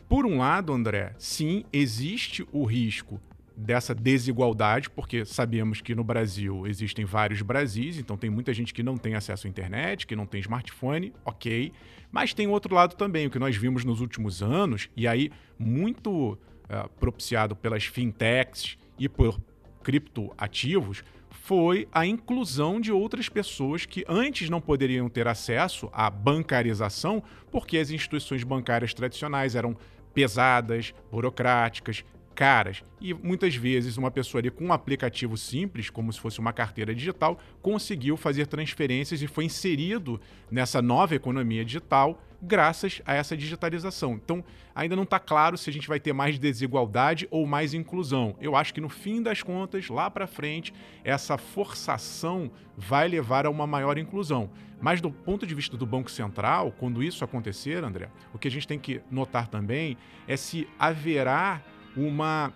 Por 0.09 0.25
um 0.25 0.39
lado, 0.39 0.73
André, 0.73 1.15
sim, 1.19 1.65
existe 1.73 2.47
o 2.53 2.65
risco 2.65 3.21
dessa 3.57 3.95
desigualdade, 3.95 4.91
porque 4.91 5.25
sabemos 5.25 5.81
que 5.81 5.95
no 5.95 6.05
Brasil 6.05 6.67
existem 6.67 7.05
vários 7.07 7.41
Brasis, 7.41 7.99
então 7.99 8.17
tem 8.17 8.29
muita 8.29 8.53
gente 8.53 8.75
que 8.75 8.83
não 8.83 8.99
tem 8.99 9.15
acesso 9.15 9.47
à 9.47 9.51
internet, 9.51 10.07
que 10.07 10.15
não 10.15 10.27
tem 10.27 10.41
smartphone, 10.41 11.13
ok. 11.25 11.73
Mas 12.13 12.35
tem 12.35 12.47
outro 12.47 12.75
lado 12.75 12.95
também, 12.95 13.27
o 13.27 13.31
que 13.31 13.39
nós 13.39 13.57
vimos 13.57 13.85
nos 13.85 14.01
últimos 14.01 14.43
anos, 14.43 14.91
e 14.95 15.09
aí 15.09 15.31
muito 15.59 16.33
uh, 16.33 16.89
propiciado 17.01 17.57
pelas 17.57 17.85
fintechs 17.85 18.77
e 18.99 19.09
por 19.09 19.41
criptoativos, 19.83 21.03
foi 21.31 21.89
a 21.93 22.05
inclusão 22.05 22.81
de 22.81 22.91
outras 22.91 23.29
pessoas 23.29 23.87
que 23.87 24.05
antes 24.09 24.51
não 24.51 24.61
poderiam 24.61 25.09
ter 25.09 25.29
acesso 25.29 25.89
à 25.93 26.11
bancarização, 26.11 27.23
porque 27.51 27.79
as 27.79 27.91
instituições 27.91 28.43
bancárias 28.43 28.93
tradicionais 28.93 29.55
eram 29.55 29.77
pesadas, 30.13 30.95
burocráticas, 31.11 32.05
caras. 32.37 32.85
E 33.01 33.15
muitas 33.15 33.57
vezes 33.57 33.97
uma 33.97 34.11
pessoa 34.11 34.41
ali 34.41 34.51
com 34.51 34.67
um 34.67 34.73
aplicativo 34.73 35.37
simples, 35.37 35.89
como 35.89 36.13
se 36.13 36.21
fosse 36.21 36.39
uma 36.39 36.53
carteira 36.53 36.95
digital, 36.95 37.39
conseguiu 37.63 38.17
fazer 38.17 38.47
transferências 38.47 39.23
e 39.23 39.27
foi 39.27 39.47
inserido 39.47 40.21
nessa 40.51 40.83
nova 40.83 41.15
economia 41.15 41.65
digital 41.65 42.23
graças 42.41 43.01
a 43.07 43.15
essa 43.15 43.35
digitalização. 43.35 44.13
Então, 44.15 44.45
ainda 44.75 44.95
não 44.95 45.05
está 45.05 45.19
claro 45.19 45.57
se 45.57 45.71
a 45.71 45.73
gente 45.73 45.89
vai 45.89 45.99
ter 45.99 46.13
mais 46.13 46.39
desigualdade 46.39 47.27
ou 47.31 47.47
mais 47.47 47.73
inclusão. 47.73 48.37
Eu 48.39 48.55
acho 48.55 48.75
que 48.75 48.81
no 48.81 48.91
fim 48.91 49.23
das 49.23 49.43
contas, 49.43 49.89
lá 49.89 50.11
para 50.11 50.27
frente, 50.27 50.75
essa 51.03 51.39
forçação 51.39 52.51
vai 52.77 53.09
levar 53.09 53.47
a 53.47 53.51
uma 53.51 53.67
maior 53.67 53.97
inclusão. 53.97 54.51
Mas 54.81 55.01
do 55.01 55.11
ponto 55.11 55.47
de 55.47 55.55
vista 55.55 55.77
do 55.77 55.87
Banco 55.87 56.11
Central, 56.11 56.73
quando 56.79 57.03
isso 57.03 57.25
acontecer, 57.25 57.83
André, 57.83 58.11
o 58.35 58.39
que 58.39 58.47
a 58.47 58.51
gente 58.51 58.69
tem 58.69 58.79
que 58.79 59.01
notar 59.11 59.49
também 59.49 59.97
é 60.29 60.37
se 60.37 60.69
haverá 60.79 61.63
uma 61.97 62.53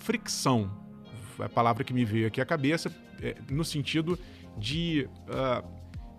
fricção, 0.00 0.70
a 1.38 1.48
palavra 1.48 1.82
que 1.82 1.92
me 1.92 2.04
veio 2.04 2.26
aqui 2.26 2.40
à 2.40 2.46
cabeça, 2.46 2.94
é, 3.22 3.36
no 3.50 3.64
sentido 3.64 4.18
de 4.56 5.08
uh, 5.28 5.66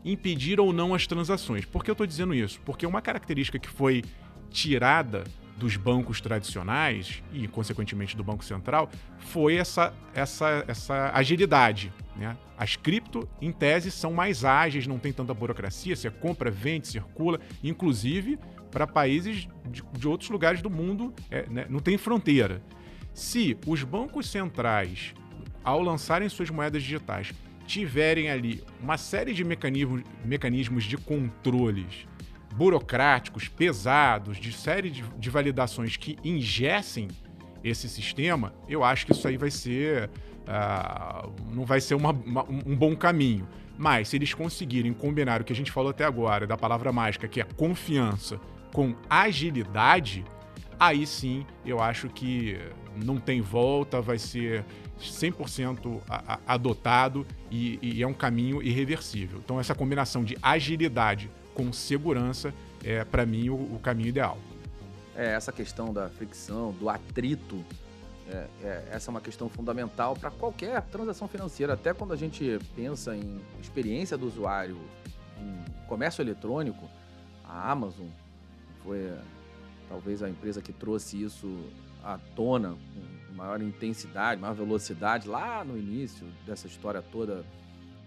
impedir 0.03 0.59
ou 0.59 0.73
não 0.73 0.93
as 0.93 1.07
transações. 1.07 1.65
Por 1.65 1.83
que 1.83 1.89
eu 1.89 1.93
estou 1.93 2.07
dizendo 2.07 2.33
isso? 2.33 2.59
Porque 2.65 2.85
uma 2.85 3.01
característica 3.01 3.59
que 3.59 3.69
foi 3.69 4.03
tirada 4.49 5.23
dos 5.57 5.77
bancos 5.77 6.19
tradicionais 6.19 7.23
e, 7.31 7.47
consequentemente, 7.47 8.15
do 8.15 8.23
Banco 8.23 8.43
Central 8.43 8.89
foi 9.17 9.55
essa, 9.55 9.93
essa, 10.13 10.65
essa 10.67 11.11
agilidade. 11.13 11.93
Né? 12.15 12.35
As 12.57 12.75
cripto, 12.75 13.27
em 13.41 13.51
tese, 13.51 13.89
são 13.89 14.13
mais 14.13 14.43
ágeis, 14.43 14.85
não 14.85 14.99
tem 14.99 15.13
tanta 15.13 15.33
burocracia, 15.33 15.95
você 15.95 16.09
compra, 16.09 16.51
vende, 16.51 16.87
circula, 16.87 17.39
inclusive 17.63 18.37
para 18.75 18.85
países 18.85 19.47
de, 19.71 19.81
de, 19.97 20.05
outros 20.05 20.29
lugares 20.29 20.61
do 20.61 20.69
mundo, 20.69 21.13
é, 21.31 21.47
né? 21.49 21.65
não 21.69 21.79
tem 21.79 21.97
fronteira. 21.97 22.61
Se 23.13 23.57
os 23.65 23.83
bancos 23.83 24.29
centrais, 24.29 25.13
ao 25.63 25.81
lançarem 25.81 26.27
suas 26.27 26.49
moedas 26.49 26.83
digitais, 26.83 27.31
tiverem 27.65 28.29
ali 28.29 28.61
uma 28.83 28.97
série 28.97 29.33
de 29.33 29.45
mecanismos, 29.45 30.03
mecanismos 30.25 30.83
de 30.83 30.97
controles 30.97 32.05
burocráticos, 32.53 33.47
pesados, 33.47 34.37
de 34.37 34.51
série 34.51 34.89
de, 34.89 35.03
de 35.17 35.29
validações 35.29 35.95
que 35.95 36.17
ingessem 36.21 37.07
esse 37.63 37.87
sistema, 37.87 38.53
eu 38.67 38.83
acho 38.83 39.05
que 39.05 39.13
isso 39.13 39.25
aí 39.25 39.37
vai 39.37 39.51
ser. 39.51 40.09
Uh, 40.41 41.31
não 41.55 41.63
vai 41.63 41.79
ser 41.79 41.95
uma, 41.95 42.11
uma, 42.11 42.43
um 42.43 42.75
bom 42.75 42.93
caminho. 42.93 43.47
Mas 43.77 44.09
se 44.09 44.17
eles 44.17 44.33
conseguirem 44.33 44.91
combinar 44.91 45.39
o 45.39 45.45
que 45.45 45.53
a 45.53 45.55
gente 45.55 45.71
falou 45.71 45.91
até 45.91 46.03
agora, 46.03 46.45
da 46.45 46.57
palavra 46.57 46.91
mágica, 46.91 47.25
que 47.25 47.39
é 47.39 47.43
confiança, 47.43 48.39
com 48.75 48.93
agilidade, 49.09 50.25
aí 50.77 51.07
sim 51.07 51.45
eu 51.65 51.79
acho 51.79 52.09
que 52.09 52.59
não 52.93 53.21
tem 53.21 53.39
volta, 53.39 54.01
vai 54.01 54.19
ser 54.19 54.65
100% 54.99 56.01
adotado 56.45 57.25
e, 57.49 57.79
e 57.81 58.03
é 58.03 58.07
um 58.07 58.13
caminho 58.13 58.61
irreversível. 58.61 59.39
Então, 59.39 59.61
essa 59.61 59.73
combinação 59.73 60.25
de 60.25 60.37
agilidade 60.43 61.31
com 61.53 61.71
segurança 61.71 62.53
é, 62.83 63.05
para 63.05 63.25
mim, 63.25 63.47
o, 63.47 63.55
o, 63.55 63.79
caminho 63.81 64.09
ideal. 64.09 64.37
É, 65.15 65.27
essa 65.31 65.53
questão 65.53 65.93
da 65.93 66.09
fricção, 66.09 66.73
do 66.73 66.89
atrito, 66.89 67.63
é, 68.27 68.47
é, 68.61 68.87
essa 68.91 69.09
é 69.09 69.11
uma 69.11 69.21
questão 69.21 69.47
fundamental 69.47 70.17
para 70.17 70.29
qualquer 70.29 70.81
transação 70.81 71.29
financeira. 71.29 71.75
Até 71.75 71.93
quando 71.93 72.11
a 72.11 72.17
gente 72.17 72.59
pensa 72.75 73.15
em 73.15 73.39
experiência 73.61 74.17
do 74.17 74.27
usuário 74.27 74.77
em 75.39 75.87
comércio 75.87 76.21
eletrônico, 76.21 76.89
a 77.41 77.71
Amazon 77.71 78.07
foi 78.85 79.11
talvez 79.89 80.23
a 80.23 80.29
empresa 80.29 80.61
que 80.61 80.71
trouxe 80.71 81.21
isso 81.21 81.57
à 82.03 82.17
tona 82.35 82.69
com 82.69 83.35
maior 83.35 83.61
intensidade, 83.61 84.39
maior 84.39 84.53
velocidade, 84.53 85.27
lá 85.27 85.63
no 85.63 85.77
início 85.77 86.25
dessa 86.45 86.67
história 86.67 87.01
toda 87.01 87.43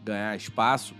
ganhar 0.04 0.34
espaço. 0.36 0.94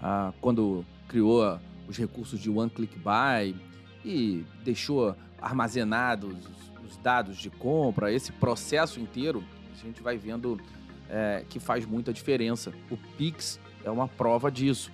Ah, 0.00 0.32
quando 0.40 0.84
criou 1.08 1.58
os 1.88 1.96
recursos 1.96 2.38
de 2.38 2.50
One 2.50 2.70
Click 2.70 2.96
Buy 2.98 3.56
e 4.04 4.44
deixou 4.64 5.16
armazenados 5.40 6.36
os 6.84 6.96
dados 6.98 7.36
de 7.36 7.50
compra, 7.50 8.12
esse 8.12 8.30
processo 8.32 9.00
inteiro, 9.00 9.42
a 9.72 9.84
gente 9.84 10.00
vai 10.00 10.16
vendo 10.16 10.60
é, 11.08 11.44
que 11.48 11.58
faz 11.58 11.84
muita 11.84 12.12
diferença. 12.12 12.72
O 12.90 12.96
Pix 13.16 13.58
é 13.84 13.90
uma 13.90 14.06
prova 14.06 14.50
disso. 14.50 14.92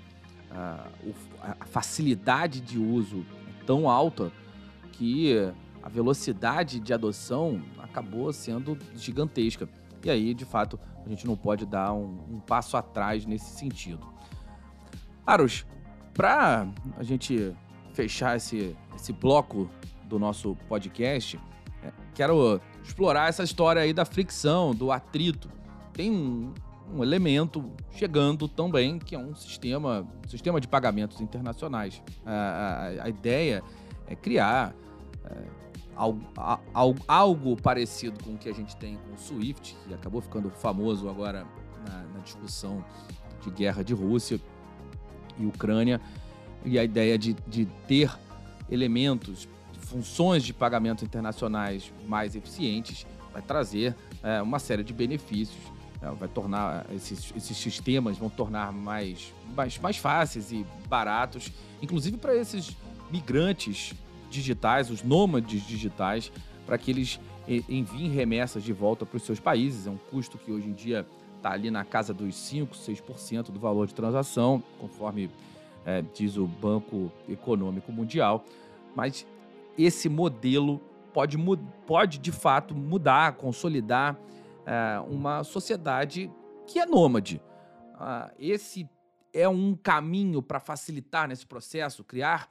Ah, 0.55 0.87
a 1.61 1.65
facilidade 1.65 2.61
de 2.61 2.79
uso 2.79 3.25
é 3.49 3.65
tão 3.65 3.89
alta 3.89 4.31
que 4.93 5.35
a 5.83 5.89
velocidade 5.89 6.79
de 6.79 6.93
adoção 6.93 7.63
acabou 7.79 8.33
sendo 8.33 8.79
gigantesca. 8.95 9.69
E 10.05 10.11
aí, 10.11 10.35
de 10.35 10.45
fato, 10.45 10.79
a 11.05 11.09
gente 11.09 11.27
não 11.27 11.37
pode 11.37 11.65
dar 11.67 11.93
um, 11.93 12.19
um 12.31 12.41
passo 12.41 12.77
atrás 12.77 13.25
nesse 13.25 13.57
sentido. 13.57 14.07
Aros, 15.27 15.65
para 16.13 16.69
a 16.97 17.03
gente 17.03 17.55
fechar 17.95 18.37
esse, 18.37 18.77
esse 18.95 19.13
bloco 19.13 19.71
do 20.05 20.19
nosso 20.19 20.57
podcast, 20.69 21.41
é, 21.83 21.93
quero 22.15 22.61
explorar 22.83 23.29
essa 23.29 23.43
história 23.43 23.83
aí 23.83 23.93
da 23.93 24.05
fricção, 24.05 24.75
do 24.75 24.93
atrito. 24.93 25.49
Tem 25.93 26.11
um, 26.11 26.53
um 26.93 27.03
elemento 27.03 27.73
chegando 27.93 28.47
também, 28.47 28.99
que 28.99 29.15
é 29.15 29.19
um 29.19 29.35
sistema, 29.35 30.07
sistema 30.29 30.61
de 30.61 30.69
pagamentos 30.69 31.21
internacionais. 31.21 32.03
A, 32.25 32.33
a, 32.33 33.05
a 33.05 33.09
ideia 33.09 33.63
é 34.07 34.15
criar 34.15 34.75
é, 35.25 35.37
algo, 35.97 36.23
a, 36.37 36.59
algo, 37.09 37.57
parecido 37.57 38.23
com 38.23 38.35
o 38.35 38.39
que 38.39 38.49
a 38.49 38.53
gente 38.53 38.77
tem 38.77 38.97
com 38.97 39.15
o 39.15 39.19
SWIFT, 39.19 39.77
que 39.87 39.95
acabou 39.95 40.21
ficando 40.21 40.51
famoso 40.51 41.09
agora 41.09 41.47
na, 41.89 42.03
na 42.15 42.21
discussão 42.21 42.85
de 43.43 43.51
guerra 43.51 43.83
de 43.83 43.95
Rússia 43.95 44.41
e 45.39 45.47
Ucrânia, 45.47 46.01
e 46.65 46.79
a 46.79 46.85
ideia 46.85 47.19
de, 47.19 47.35
de 47.47 47.67
ter 47.89 48.11
elementos, 48.71 49.49
funções 49.79 50.43
de 50.43 50.53
pagamento 50.53 51.05
internacionais 51.05 51.93
mais 52.07 52.37
eficientes, 52.37 53.07
vai 53.33 53.43
trazer 53.43 53.97
é, 54.23 54.41
uma 54.43 54.59
série 54.59 54.85
de 54.85 54.93
benefícios, 54.93 55.72
vai 56.11 56.29
tornar 56.29 56.87
esses, 56.95 57.33
esses 57.37 57.57
sistemas 57.57 58.19
vão 58.19 58.29
tornar 58.29 58.73
mais, 58.73 59.33
mais, 59.55 59.79
mais 59.79 59.97
fáceis 59.97 60.51
e 60.51 60.67
baratos, 60.89 61.53
inclusive 61.81 62.17
para 62.17 62.35
esses 62.35 62.77
migrantes 63.11 63.95
digitais, 64.29 64.91
os 64.91 65.03
nômades 65.03 65.65
digitais, 65.67 66.33
para 66.67 66.77
que 66.77 66.91
eles 66.91 67.21
enviem 67.69 68.09
remessas 68.11 68.63
de 68.63 68.73
volta 68.73 69.05
para 69.05 69.17
os 69.17 69.23
seus 69.23 69.39
países. 69.39 69.87
É 69.87 69.91
um 69.91 69.99
custo 69.99 70.39
que 70.39 70.51
hoje 70.51 70.69
em 70.69 70.73
dia 70.73 71.07
está 71.37 71.53
ali 71.53 71.71
na 71.71 71.85
casa 71.85 72.15
dos 72.15 72.35
5, 72.35 72.75
6% 72.75 73.51
do 73.51 73.61
valor 73.61 73.87
de 73.87 73.95
transação, 73.95 74.63
conforme 74.79 75.31
é, 75.85 76.03
diz 76.15 76.37
o 76.37 76.47
Banco 76.47 77.11
Econômico 77.29 77.93
Mundial. 77.93 78.45
Mas 78.95 79.27
esse 79.77 80.09
modelo 80.09 80.81
pode, 81.13 81.37
pode 81.87 82.19
de 82.19 82.33
fato 82.33 82.75
mudar, 82.75 83.33
consolidar 83.35 84.17
é, 84.17 84.21
uma 85.09 85.45
sociedade 85.45 86.31
que 86.67 86.79
é 86.79 86.87
nômade. 86.87 87.43
Ah, 87.95 88.33
esse 88.39 88.89
é 89.33 89.49
um 89.49 89.75
caminho 89.75 90.43
para 90.43 90.61
facilitar 90.61 91.29
nesse 91.29 91.47
processo, 91.47 92.05
criar 92.05 92.49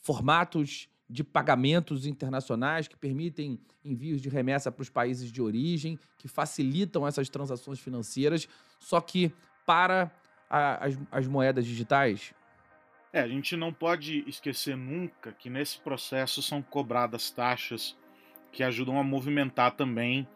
formatos 0.00 0.88
de 1.08 1.22
pagamentos 1.22 2.06
internacionais 2.06 2.88
que 2.88 2.96
permitem 2.96 3.60
envios 3.84 4.20
de 4.20 4.28
remessa 4.28 4.72
para 4.72 4.82
os 4.82 4.88
países 4.88 5.30
de 5.30 5.42
origem, 5.42 5.98
que 6.16 6.28
facilitam 6.28 7.06
essas 7.06 7.28
transações 7.28 7.78
financeiras, 7.78 8.48
só 8.80 9.00
que 9.00 9.32
para 9.66 10.10
a, 10.48 10.86
as, 10.86 10.98
as 11.10 11.26
moedas 11.26 11.66
digitais. 11.66 12.34
É, 13.12 13.20
a 13.20 13.28
gente 13.28 13.56
não 13.56 13.72
pode 13.72 14.24
esquecer 14.28 14.76
nunca 14.76 15.32
que 15.32 15.48
nesse 15.48 15.78
processo 15.78 16.42
são 16.42 16.60
cobradas 16.60 17.30
taxas 17.30 17.96
que 18.50 18.62
ajudam 18.62 18.98
a 18.98 19.04
movimentar 19.04 19.72
também 19.72 20.26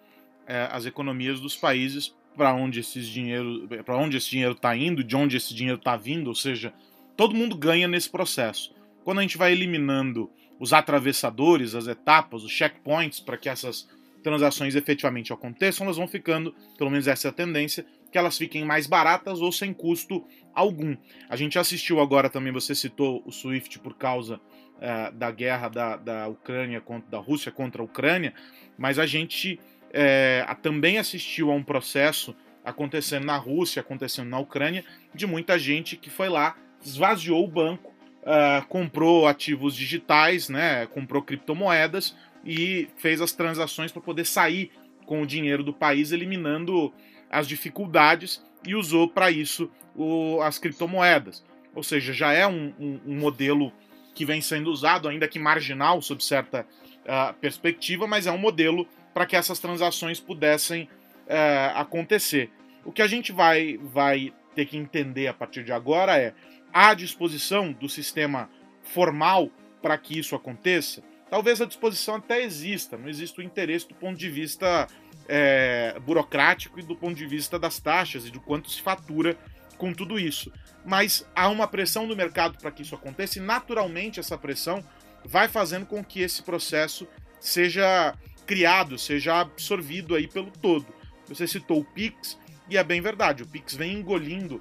é, 0.48 0.66
as 0.72 0.86
economias 0.86 1.38
dos 1.38 1.54
países 1.54 2.16
para 2.36 2.54
onde 2.54 2.80
esses 2.80 3.06
dinheiro, 3.06 3.68
para 3.84 3.96
onde 3.96 4.16
esse 4.16 4.30
dinheiro 4.30 4.52
está 4.52 4.74
indo, 4.74 5.04
de 5.04 5.14
onde 5.14 5.36
esse 5.36 5.54
dinheiro 5.54 5.78
está 5.78 5.96
vindo, 5.96 6.28
ou 6.28 6.34
seja, 6.34 6.72
todo 7.16 7.34
mundo 7.34 7.56
ganha 7.56 7.86
nesse 7.86 8.08
processo. 8.08 8.74
Quando 9.04 9.18
a 9.18 9.22
gente 9.22 9.36
vai 9.36 9.52
eliminando 9.52 10.30
os 10.58 10.72
atravessadores, 10.72 11.74
as 11.74 11.86
etapas, 11.86 12.44
os 12.44 12.50
checkpoints 12.50 13.20
para 13.20 13.36
que 13.36 13.48
essas 13.48 13.88
transações 14.22 14.74
efetivamente 14.74 15.32
aconteçam, 15.32 15.84
elas 15.84 15.96
vão 15.96 16.08
ficando, 16.08 16.54
pelo 16.76 16.90
menos 16.90 17.06
essa 17.06 17.28
é 17.28 17.30
a 17.30 17.32
tendência, 17.32 17.84
que 18.10 18.16
elas 18.16 18.38
fiquem 18.38 18.64
mais 18.64 18.86
baratas 18.86 19.40
ou 19.40 19.52
sem 19.52 19.72
custo 19.72 20.24
algum. 20.54 20.96
A 21.28 21.36
gente 21.36 21.58
assistiu 21.58 22.00
agora 22.00 22.30
também, 22.30 22.52
você 22.52 22.74
citou 22.74 23.22
o 23.26 23.32
SWIFT 23.32 23.78
por 23.80 23.94
causa 23.94 24.36
uh, 24.36 25.12
da 25.12 25.30
guerra 25.30 25.68
da, 25.68 25.96
da 25.96 26.28
Ucrânia 26.28 26.80
contra 26.80 27.10
da 27.10 27.18
Rússia 27.18 27.52
contra 27.52 27.82
a 27.82 27.84
Ucrânia, 27.84 28.32
mas 28.78 28.98
a 28.98 29.06
gente 29.06 29.60
é, 29.92 30.46
também 30.62 30.98
assistiu 30.98 31.50
a 31.50 31.54
um 31.54 31.62
processo 31.62 32.34
acontecendo 32.64 33.24
na 33.24 33.36
Rússia, 33.36 33.80
acontecendo 33.80 34.28
na 34.28 34.38
Ucrânia, 34.38 34.84
de 35.14 35.26
muita 35.26 35.58
gente 35.58 35.96
que 35.96 36.10
foi 36.10 36.28
lá, 36.28 36.56
esvaziou 36.84 37.44
o 37.44 37.48
banco 37.48 37.98
uh, 38.22 38.66
comprou 38.66 39.26
ativos 39.26 39.74
digitais, 39.74 40.48
né, 40.48 40.86
comprou 40.86 41.22
criptomoedas 41.22 42.16
e 42.44 42.88
fez 42.96 43.20
as 43.20 43.32
transações 43.32 43.90
para 43.90 44.02
poder 44.02 44.24
sair 44.24 44.70
com 45.06 45.22
o 45.22 45.26
dinheiro 45.26 45.64
do 45.64 45.72
país, 45.72 46.12
eliminando 46.12 46.92
as 47.30 47.48
dificuldades 47.48 48.44
e 48.66 48.74
usou 48.74 49.08
para 49.08 49.30
isso 49.30 49.70
o, 49.96 50.40
as 50.42 50.58
criptomoedas. 50.58 51.44
Ou 51.74 51.82
seja, 51.82 52.12
já 52.12 52.32
é 52.32 52.46
um, 52.46 52.72
um, 52.78 53.00
um, 53.06 53.18
modelo 53.18 53.72
que 54.14 54.24
vem 54.24 54.40
sendo 54.40 54.70
usado, 54.70 55.08
ainda 55.08 55.28
que 55.28 55.38
marginal 55.38 56.02
sob 56.02 56.22
certa 56.22 56.66
uh, 57.04 57.32
perspectiva, 57.34 58.06
mas 58.06 58.26
é 58.26 58.32
um 58.32 58.38
modelo 58.38 58.86
para 59.18 59.26
que 59.26 59.34
essas 59.34 59.58
transações 59.58 60.20
pudessem 60.20 60.84
uh, 60.84 61.74
acontecer. 61.74 62.52
O 62.84 62.92
que 62.92 63.02
a 63.02 63.06
gente 63.08 63.32
vai, 63.32 63.76
vai 63.82 64.32
ter 64.54 64.64
que 64.64 64.76
entender 64.76 65.26
a 65.26 65.34
partir 65.34 65.64
de 65.64 65.72
agora 65.72 66.16
é 66.16 66.32
à 66.72 66.94
disposição 66.94 67.72
do 67.72 67.88
sistema 67.88 68.48
formal 68.80 69.50
para 69.82 69.98
que 69.98 70.16
isso 70.16 70.36
aconteça? 70.36 71.02
Talvez 71.28 71.60
a 71.60 71.64
disposição 71.64 72.14
até 72.14 72.44
exista, 72.44 72.96
não 72.96 73.08
existe 73.08 73.40
o 73.40 73.42
interesse 73.42 73.88
do 73.88 73.94
ponto 73.96 74.16
de 74.16 74.30
vista 74.30 74.86
é, 75.26 75.98
burocrático 75.98 76.78
e 76.78 76.84
do 76.84 76.94
ponto 76.94 77.16
de 77.16 77.26
vista 77.26 77.58
das 77.58 77.80
taxas 77.80 78.24
e 78.24 78.30
do 78.30 78.40
quanto 78.40 78.70
se 78.70 78.80
fatura 78.80 79.36
com 79.76 79.92
tudo 79.92 80.16
isso. 80.16 80.52
Mas 80.86 81.28
há 81.34 81.48
uma 81.48 81.66
pressão 81.66 82.06
do 82.06 82.14
mercado 82.14 82.56
para 82.56 82.70
que 82.70 82.82
isso 82.82 82.94
aconteça 82.94 83.40
e, 83.40 83.42
naturalmente, 83.42 84.20
essa 84.20 84.38
pressão 84.38 84.80
vai 85.24 85.48
fazendo 85.48 85.86
com 85.86 86.04
que 86.04 86.20
esse 86.20 86.40
processo 86.40 87.08
seja 87.40 88.14
criado, 88.48 88.98
seja 88.98 89.40
absorvido 89.40 90.14
aí 90.14 90.26
pelo 90.26 90.50
todo. 90.50 90.86
Você 91.28 91.46
citou 91.46 91.80
o 91.80 91.84
Pix, 91.84 92.38
e 92.66 92.78
é 92.78 92.82
bem 92.82 93.02
verdade, 93.02 93.42
o 93.42 93.46
Pix 93.46 93.74
vem 93.74 93.92
engolindo 93.92 94.60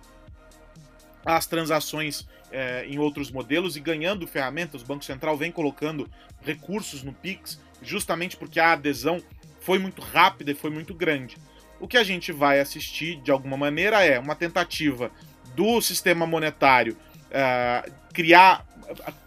as 1.25 1.47
transações 1.47 2.27
é, 2.51 2.85
em 2.85 2.99
outros 2.99 3.31
modelos 3.31 3.77
e 3.77 3.79
ganhando 3.79 4.27
ferramentas. 4.27 4.81
O 4.81 4.85
Banco 4.85 5.05
Central 5.05 5.37
vem 5.37 5.53
colocando 5.53 6.09
recursos 6.41 7.01
no 7.01 7.13
Pix, 7.13 7.59
justamente 7.81 8.35
porque 8.35 8.59
a 8.59 8.73
adesão 8.73 9.23
foi 9.61 9.79
muito 9.79 10.01
rápida 10.01 10.51
e 10.51 10.55
foi 10.55 10.69
muito 10.69 10.93
grande. 10.93 11.37
O 11.79 11.87
que 11.87 11.97
a 11.97 12.03
gente 12.03 12.33
vai 12.33 12.59
assistir, 12.59 13.21
de 13.21 13.31
alguma 13.31 13.55
maneira, 13.55 14.03
é 14.03 14.19
uma 14.19 14.35
tentativa 14.35 15.09
do 15.55 15.79
sistema 15.81 16.27
monetário 16.27 16.97
uh, 17.27 17.91
criar, 18.13 18.65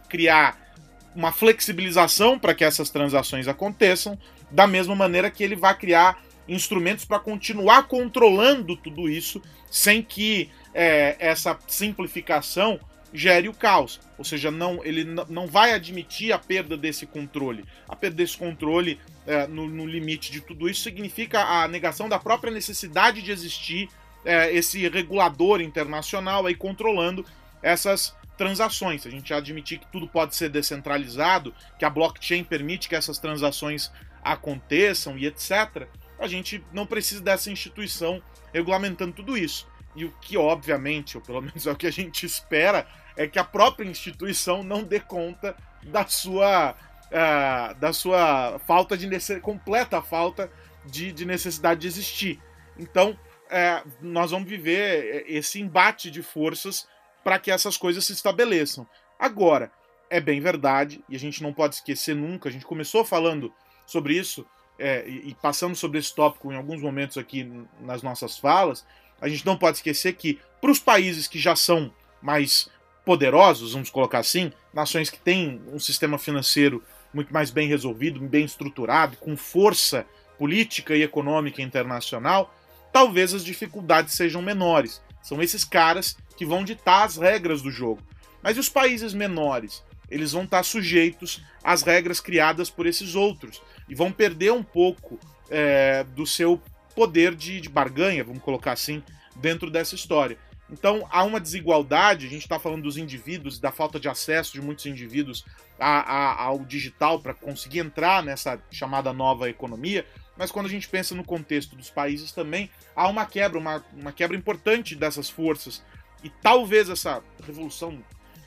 criar 0.09 0.75
uma 1.14 1.33
flexibilização 1.33 2.38
para 2.38 2.55
que 2.55 2.64
essas 2.64 2.90
transações 2.90 3.49
aconteçam, 3.49 4.18
da 4.51 4.67
mesma 4.67 4.95
maneira 4.95 5.31
que 5.31 5.43
ele 5.43 5.57
vai 5.57 5.77
criar 5.77 6.23
instrumentos 6.49 7.05
para 7.05 7.19
continuar 7.21 7.85
controlando 7.85 8.77
tudo 8.77 9.09
isso 9.09 9.41
sem 9.71 10.03
que 10.03 10.51
é, 10.75 11.17
essa 11.19 11.57
simplificação 11.69 12.81
gere 13.13 13.49
o 13.49 13.55
caos. 13.55 14.01
Ou 14.19 14.25
seja, 14.25 14.51
não, 14.51 14.85
ele 14.85 15.05
não 15.05 15.47
vai 15.47 15.73
admitir 15.73 16.33
a 16.33 16.39
perda 16.39 16.77
desse 16.77 17.07
controle. 17.07 17.65
A 17.89 17.97
perda 17.97 18.17
desse 18.17 18.37
controle 18.37 19.01
é, 19.27 19.47
no, 19.47 19.67
no, 19.69 19.87
limite 19.87 20.31
de 20.31 20.41
tudo 20.41 20.69
isso 20.69 20.83
significa 20.83 21.43
a 21.43 21.69
negação 21.69 22.09
da 22.09 22.19
própria 22.19 22.53
necessidade 22.53 23.23
de 23.23 23.31
existir 23.31 23.89
é, 24.25 24.53
esse 24.53 24.89
regulador 24.89 25.61
internacional 25.61 26.47
aí 26.47 26.55
controlando 26.55 27.25
essas 27.63 28.15
transações. 28.37 29.07
A 29.07 29.11
gente 29.11 29.35
admitir 29.35 29.79
que 29.79 29.87
tudo 29.87 30.07
pode 30.09 30.35
ser 30.35 30.49
descentralizado, 30.49 31.55
que 31.79 31.85
a 31.85 31.91
blockchain 31.91 32.45
permite 32.45 32.89
que 32.89 32.95
essas 32.95 33.19
transações 33.19 33.91
aconteçam 34.22 35.18
e 35.18 35.26
etc. 35.26 35.87
A 36.18 36.26
gente 36.26 36.64
não 36.72 36.87
precisa 36.87 37.20
dessa 37.20 37.50
instituição 37.50 38.22
regulamentando 38.52 39.12
tudo 39.12 39.37
isso. 39.37 39.68
E 39.94 40.04
o 40.04 40.11
que, 40.20 40.37
obviamente, 40.37 41.16
ou 41.16 41.22
pelo 41.22 41.40
menos 41.42 41.66
é 41.66 41.70
o 41.70 41.76
que 41.76 41.87
a 41.87 41.92
gente 41.92 42.24
espera, 42.24 42.87
é 43.16 43.26
que 43.26 43.38
a 43.38 43.44
própria 43.44 43.88
instituição 43.88 44.62
não 44.62 44.83
dê 44.83 45.00
conta 45.00 45.56
da 45.83 46.06
sua, 46.06 46.72
uh, 46.72 47.74
da 47.78 47.92
sua 47.92 48.59
falta 48.66 48.96
de 48.96 49.09
completa 49.40 50.00
falta 50.00 50.50
de, 50.85 51.12
de, 51.12 51.24
necessidade 51.24 51.80
de 51.80 51.87
existir. 51.87 52.40
Então, 52.78 53.11
uh, 53.11 53.90
nós 54.00 54.30
vamos 54.30 54.48
viver 54.48 55.24
esse 55.26 55.61
embate 55.61 56.11
de 56.11 56.22
forças 56.22 56.87
para 57.22 57.38
que 57.38 57.50
essas 57.50 57.76
coisas 57.76 58.04
se 58.04 58.12
estabeleçam. 58.12 58.87
Agora, 59.18 59.70
é 60.09 60.20
bem 60.20 60.40
verdade, 60.40 61.04
e 61.09 61.14
a 61.14 61.18
gente 61.18 61.42
não 61.42 61.52
pode 61.52 61.76
esquecer 61.76 62.16
nunca, 62.16 62.48
a 62.48 62.52
gente 62.52 62.64
começou 62.64 63.04
falando 63.04 63.52
sobre 63.90 64.14
isso 64.14 64.46
é, 64.79 65.07
e, 65.07 65.37
passando 65.42 65.76
sobre 65.76 65.98
esse 65.98 66.14
tópico 66.14 66.50
em 66.53 66.57
alguns 66.57 66.81
momentos 66.81 67.18
aqui 67.18 67.50
nas 67.81 68.03
nossas 68.03 68.38
falas, 68.38 68.85
a 69.20 69.29
gente 69.29 69.44
não 69.44 69.57
pode 69.57 69.76
esquecer 69.76 70.14
que 70.14 70.38
para 70.61 70.70
os 70.70 70.79
países 70.79 71.29
que 71.29 71.38
já 71.38 71.55
são 71.55 71.92
mais 72.22 72.70
poderosos, 73.05 73.72
vamos 73.72 73.90
colocar 73.90 74.18
assim, 74.18 74.53
nações 74.72 75.11
que 75.11 75.18
têm 75.18 75.61
um 75.72 75.79
sistema 75.79 76.18
financeiro 76.18 76.83
muito 77.12 77.33
mais 77.33 77.50
bem 77.50 77.68
resolvido, 77.68 78.20
bem 78.20 78.44
estruturado, 78.44 79.16
com 79.16 79.37
força 79.37 80.07
política 80.38 80.96
e 80.96 81.03
econômica 81.03 81.61
internacional, 81.61 82.55
talvez 82.92 83.35
as 83.35 83.44
dificuldades 83.44 84.14
sejam 84.14 84.40
menores. 84.40 85.03
São 85.22 85.42
esses 85.42 85.64
caras 85.64 86.16
que 86.37 86.46
vão 86.46 86.64
ditar 86.64 87.05
as 87.05 87.16
regras 87.16 87.61
do 87.61 87.70
jogo. 87.70 88.03
Mas 88.42 88.57
e 88.57 88.61
os 88.61 88.68
países 88.68 89.12
menores? 89.12 89.85
Eles 90.11 90.33
vão 90.33 90.44
estar 90.44 90.62
sujeitos 90.62 91.42
às 91.62 91.83
regras 91.83 92.20
criadas 92.20 92.68
por 92.68 92.87
esses 92.87 93.14
outros 93.14 93.62
e 93.88 93.94
vão 93.94 94.11
perder 94.11 94.53
um 94.53 94.62
pouco 94.62 95.18
é, 95.51 96.05
do 96.05 96.27
seu 96.27 96.61
poder 96.94 97.35
de, 97.35 97.61
de 97.61 97.68
barganha, 97.68 98.25
vamos 98.25 98.42
colocar 98.42 98.73
assim, 98.73 99.03
dentro 99.37 99.70
dessa 99.70 99.94
história. 99.94 100.37
Então 100.70 101.07
há 101.11 101.25
uma 101.25 101.40
desigualdade, 101.40 102.27
a 102.27 102.31
gente 102.31 102.42
está 102.42 102.59
falando 102.59 102.83
dos 102.83 102.96
indivíduos, 102.96 103.59
da 103.59 103.73
falta 103.73 103.99
de 103.99 104.09
acesso 104.09 104.53
de 104.53 104.62
muitos 104.62 104.87
indivíduos 104.87 105.44
a, 105.79 106.01
a, 106.01 106.42
ao 106.44 106.61
digital 106.61 107.20
para 107.20 107.35
conseguir 107.35 107.81
entrar 107.81 108.23
nessa 108.23 108.61
chamada 108.70 109.12
nova 109.12 109.51
economia, 109.51 110.07
mas 110.37 110.51
quando 110.51 110.66
a 110.66 110.70
gente 110.70 110.88
pensa 110.88 111.14
no 111.14 111.25
contexto 111.25 111.77
dos 111.77 111.90
países 111.90 112.33
também, 112.33 112.70
há 112.94 113.09
uma 113.09 113.27
quebra, 113.27 113.59
uma, 113.59 113.85
uma 113.92 114.12
quebra 114.12 114.37
importante 114.37 114.94
dessas 114.94 115.29
forças. 115.29 115.83
E 116.23 116.31
talvez 116.31 116.88
essa 116.88 117.23
revolução 117.44 117.99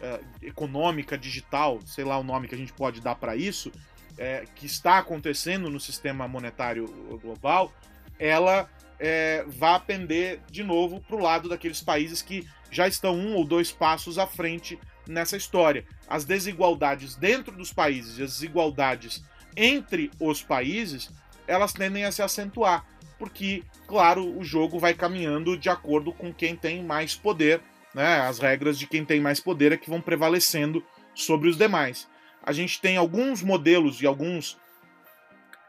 uh, 0.04 0.24
econômica, 0.42 1.18
digital, 1.18 1.80
sei 1.86 2.04
lá 2.04 2.18
o 2.18 2.24
nome 2.24 2.48
que 2.48 2.56
a 2.56 2.58
gente 2.58 2.74
pode 2.74 3.02
dar 3.02 3.16
para 3.16 3.36
isso, 3.36 3.72
é, 4.18 4.46
que 4.56 4.66
está 4.66 5.00
acontecendo 5.00 5.70
no 5.70 5.80
sistema 5.80 6.28
monetário 6.28 6.86
global, 7.22 7.74
ela 8.20 8.70
é, 9.00 9.44
vá 9.48 9.80
pender 9.80 10.40
de 10.50 10.64
novo 10.64 11.02
para 11.02 11.16
o 11.16 11.22
lado 11.22 11.50
daqueles 11.50 11.82
países 11.82 12.22
que 12.22 12.48
já 12.70 12.88
estão 12.88 13.16
um 13.16 13.36
ou 13.36 13.46
dois 13.46 13.72
passos 13.72 14.18
à 14.18 14.28
frente 14.28 14.80
nessa 15.08 15.36
história. 15.36 15.86
As 16.08 16.26
desigualdades 16.26 17.16
dentro 17.16 17.56
dos 17.56 17.74
países 17.74 18.18
e 18.18 18.24
as 18.24 18.34
desigualdades 18.34 19.24
entre 19.56 20.12
os 20.20 20.42
países, 20.42 21.12
elas 21.48 21.74
tendem 21.74 22.06
a 22.06 22.12
se 22.12 22.22
acentuar, 22.22 22.86
porque, 23.20 23.64
claro, 23.88 24.38
o 24.38 24.44
jogo 24.44 24.80
vai 24.80 24.94
caminhando 24.94 25.58
de 25.58 25.70
acordo 25.70 26.12
com 26.12 26.34
quem 26.34 26.56
tem 26.56 26.84
mais 26.84 27.16
poder, 27.16 27.62
né? 27.94 28.22
As 28.22 28.40
regras 28.40 28.78
de 28.78 28.88
quem 28.88 29.06
tem 29.06 29.20
mais 29.20 29.40
poder 29.40 29.72
é 29.72 29.78
que 29.78 29.90
vão 29.90 30.02
prevalecendo 30.02 30.84
sobre 31.14 31.50
os 31.50 31.58
demais. 31.58 32.08
A 32.42 32.52
gente 32.52 32.82
tem 32.82 32.98
alguns 32.98 33.42
modelos 33.42 34.02
e 34.02 34.08
alguns 34.08 34.58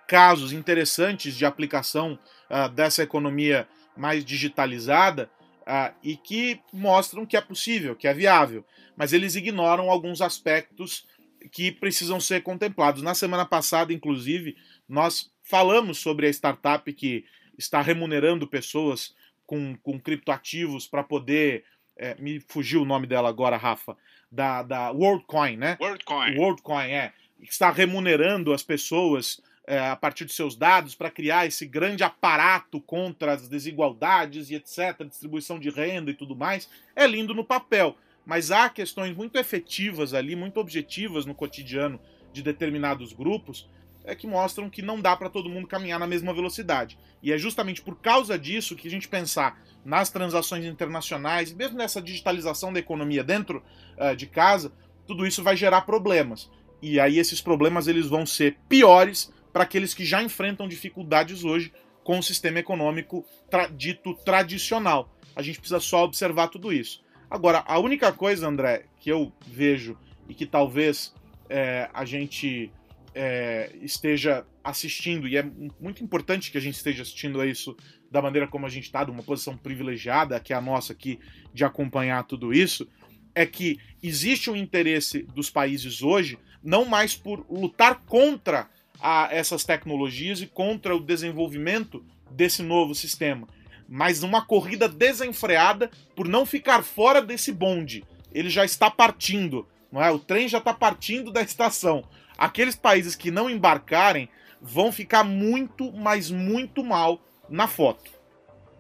casos 0.06 0.52
interessantes 0.52 1.36
de 1.36 1.44
aplicação 1.44 2.18
uh, 2.50 2.68
dessa 2.68 3.02
economia 3.02 3.68
mais 3.96 4.24
digitalizada 4.24 5.30
uh, 5.62 5.94
e 6.02 6.16
que 6.16 6.60
mostram 6.72 7.24
que 7.24 7.36
é 7.36 7.40
possível, 7.40 7.94
que 7.94 8.08
é 8.08 8.14
viável, 8.14 8.64
mas 8.96 9.12
eles 9.12 9.34
ignoram 9.34 9.90
alguns 9.90 10.20
aspectos 10.20 11.06
que 11.52 11.70
precisam 11.70 12.20
ser 12.20 12.42
contemplados. 12.42 13.02
Na 13.02 13.14
semana 13.14 13.44
passada, 13.44 13.92
inclusive, 13.92 14.56
nós 14.88 15.30
falamos 15.42 15.98
sobre 15.98 16.26
a 16.26 16.30
startup 16.30 16.90
que 16.92 17.24
está 17.58 17.80
remunerando 17.80 18.46
pessoas 18.46 19.14
com, 19.46 19.76
com 19.82 20.00
criptoativos 20.00 20.86
para 20.86 21.02
poder. 21.02 21.64
É, 21.96 22.14
me 22.18 22.40
fugiu 22.40 22.82
o 22.82 22.84
nome 22.84 23.06
dela 23.06 23.28
agora, 23.28 23.56
Rafa. 23.56 23.96
Da, 24.30 24.62
da 24.62 24.90
WorldCoin, 24.90 25.56
né? 25.56 25.76
WorldCoin. 25.80 26.36
WorldCoin, 26.36 26.90
é. 26.90 27.12
Está 27.40 27.70
remunerando 27.70 28.52
as 28.52 28.62
pessoas 28.62 29.40
é, 29.66 29.78
a 29.78 29.96
partir 29.96 30.24
de 30.24 30.32
seus 30.32 30.56
dados 30.56 30.94
para 30.94 31.10
criar 31.10 31.46
esse 31.46 31.66
grande 31.66 32.04
aparato 32.04 32.80
contra 32.80 33.32
as 33.32 33.48
desigualdades 33.48 34.50
e 34.50 34.54
etc., 34.54 35.06
distribuição 35.06 35.58
de 35.58 35.70
renda 35.70 36.10
e 36.10 36.14
tudo 36.14 36.36
mais, 36.36 36.68
é 36.94 37.06
lindo 37.06 37.34
no 37.34 37.44
papel. 37.44 37.96
Mas 38.26 38.50
há 38.50 38.68
questões 38.68 39.16
muito 39.16 39.38
efetivas 39.38 40.14
ali, 40.14 40.34
muito 40.34 40.58
objetivas 40.58 41.26
no 41.26 41.34
cotidiano 41.34 42.00
de 42.32 42.42
determinados 42.42 43.12
grupos, 43.12 43.68
é 44.04 44.14
que 44.14 44.26
mostram 44.26 44.68
que 44.68 44.82
não 44.82 45.00
dá 45.00 45.16
para 45.16 45.30
todo 45.30 45.48
mundo 45.48 45.66
caminhar 45.66 45.98
na 45.98 46.06
mesma 46.06 46.32
velocidade. 46.32 46.98
E 47.22 47.32
é 47.32 47.38
justamente 47.38 47.80
por 47.80 47.96
causa 47.96 48.38
disso 48.38 48.76
que 48.76 48.86
a 48.86 48.90
gente 48.90 49.08
pensar 49.08 49.60
nas 49.84 50.10
transações 50.10 50.64
internacionais, 50.64 51.52
mesmo 51.52 51.78
nessa 51.78 52.00
digitalização 52.00 52.72
da 52.72 52.78
economia 52.78 53.24
dentro 53.24 53.62
uh, 53.98 54.14
de 54.14 54.26
casa, 54.26 54.72
tudo 55.06 55.26
isso 55.26 55.42
vai 55.42 55.56
gerar 55.56 55.82
problemas. 55.82 56.50
E 56.80 57.00
aí 57.00 57.18
esses 57.18 57.40
problemas 57.40 57.86
eles 57.86 58.06
vão 58.06 58.26
ser 58.26 58.58
piores 58.68 59.32
para 59.52 59.62
aqueles 59.62 59.94
que 59.94 60.04
já 60.04 60.22
enfrentam 60.22 60.68
dificuldades 60.68 61.44
hoje 61.44 61.72
com 62.02 62.18
o 62.18 62.22
sistema 62.22 62.58
econômico 62.58 63.24
tra 63.48 63.66
dito 63.66 64.14
tradicional. 64.14 65.08
A 65.34 65.42
gente 65.42 65.58
precisa 65.58 65.80
só 65.80 66.04
observar 66.04 66.48
tudo 66.48 66.72
isso. 66.72 67.02
Agora, 67.30 67.64
a 67.66 67.78
única 67.78 68.12
coisa, 68.12 68.46
André, 68.46 68.84
que 69.00 69.10
eu 69.10 69.32
vejo 69.46 69.98
e 70.28 70.34
que 70.34 70.46
talvez 70.46 71.14
é, 71.48 71.88
a 71.92 72.04
gente 72.04 72.70
é, 73.14 73.70
esteja 73.80 74.44
assistindo, 74.62 75.28
e 75.28 75.36
é 75.36 75.42
muito 75.80 76.02
importante 76.02 76.50
que 76.50 76.58
a 76.58 76.60
gente 76.60 76.74
esteja 76.74 77.02
assistindo 77.02 77.40
a 77.40 77.46
isso 77.46 77.76
da 78.10 78.20
maneira 78.20 78.46
como 78.46 78.66
a 78.66 78.68
gente 78.68 78.84
está, 78.84 79.04
de 79.04 79.10
uma 79.10 79.22
posição 79.22 79.56
privilegiada, 79.56 80.38
que 80.40 80.52
é 80.52 80.56
a 80.56 80.60
nossa 80.60 80.92
aqui, 80.92 81.18
de 81.52 81.64
acompanhar 81.64 82.24
tudo 82.24 82.52
isso, 82.52 82.88
é 83.34 83.44
que 83.44 83.78
existe 84.02 84.50
um 84.50 84.56
interesse 84.56 85.22
dos 85.34 85.50
países 85.50 86.02
hoje 86.02 86.38
não 86.62 86.84
mais 86.84 87.14
por 87.14 87.44
lutar 87.50 88.00
contra 88.06 88.68
a 88.98 89.28
essas 89.30 89.64
tecnologias 89.64 90.40
e 90.40 90.46
contra 90.46 90.96
o 90.96 91.00
desenvolvimento 91.00 92.04
desse 92.30 92.62
novo 92.62 92.94
sistema. 92.94 93.46
Mas 93.86 94.22
uma 94.22 94.46
corrida 94.46 94.88
desenfreada 94.88 95.90
por 96.16 96.26
não 96.26 96.46
ficar 96.46 96.82
fora 96.82 97.20
desse 97.20 97.52
bonde. 97.52 98.02
Ele 98.32 98.48
já 98.48 98.64
está 98.64 98.90
partindo, 98.90 99.68
não 99.92 100.02
é? 100.02 100.10
O 100.10 100.18
trem 100.18 100.48
já 100.48 100.58
está 100.58 100.72
partindo 100.72 101.30
da 101.30 101.42
estação. 101.42 102.02
Aqueles 102.44 102.76
países 102.76 103.16
que 103.16 103.30
não 103.30 103.48
embarcarem 103.48 104.28
vão 104.60 104.92
ficar 104.92 105.24
muito, 105.24 105.90
mas 105.92 106.30
muito 106.30 106.84
mal 106.84 107.18
na 107.48 107.66
foto. 107.66 108.12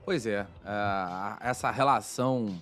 Pois 0.04 0.26
é, 0.26 0.42
uh, 0.42 1.38
essa 1.40 1.70
relação 1.70 2.60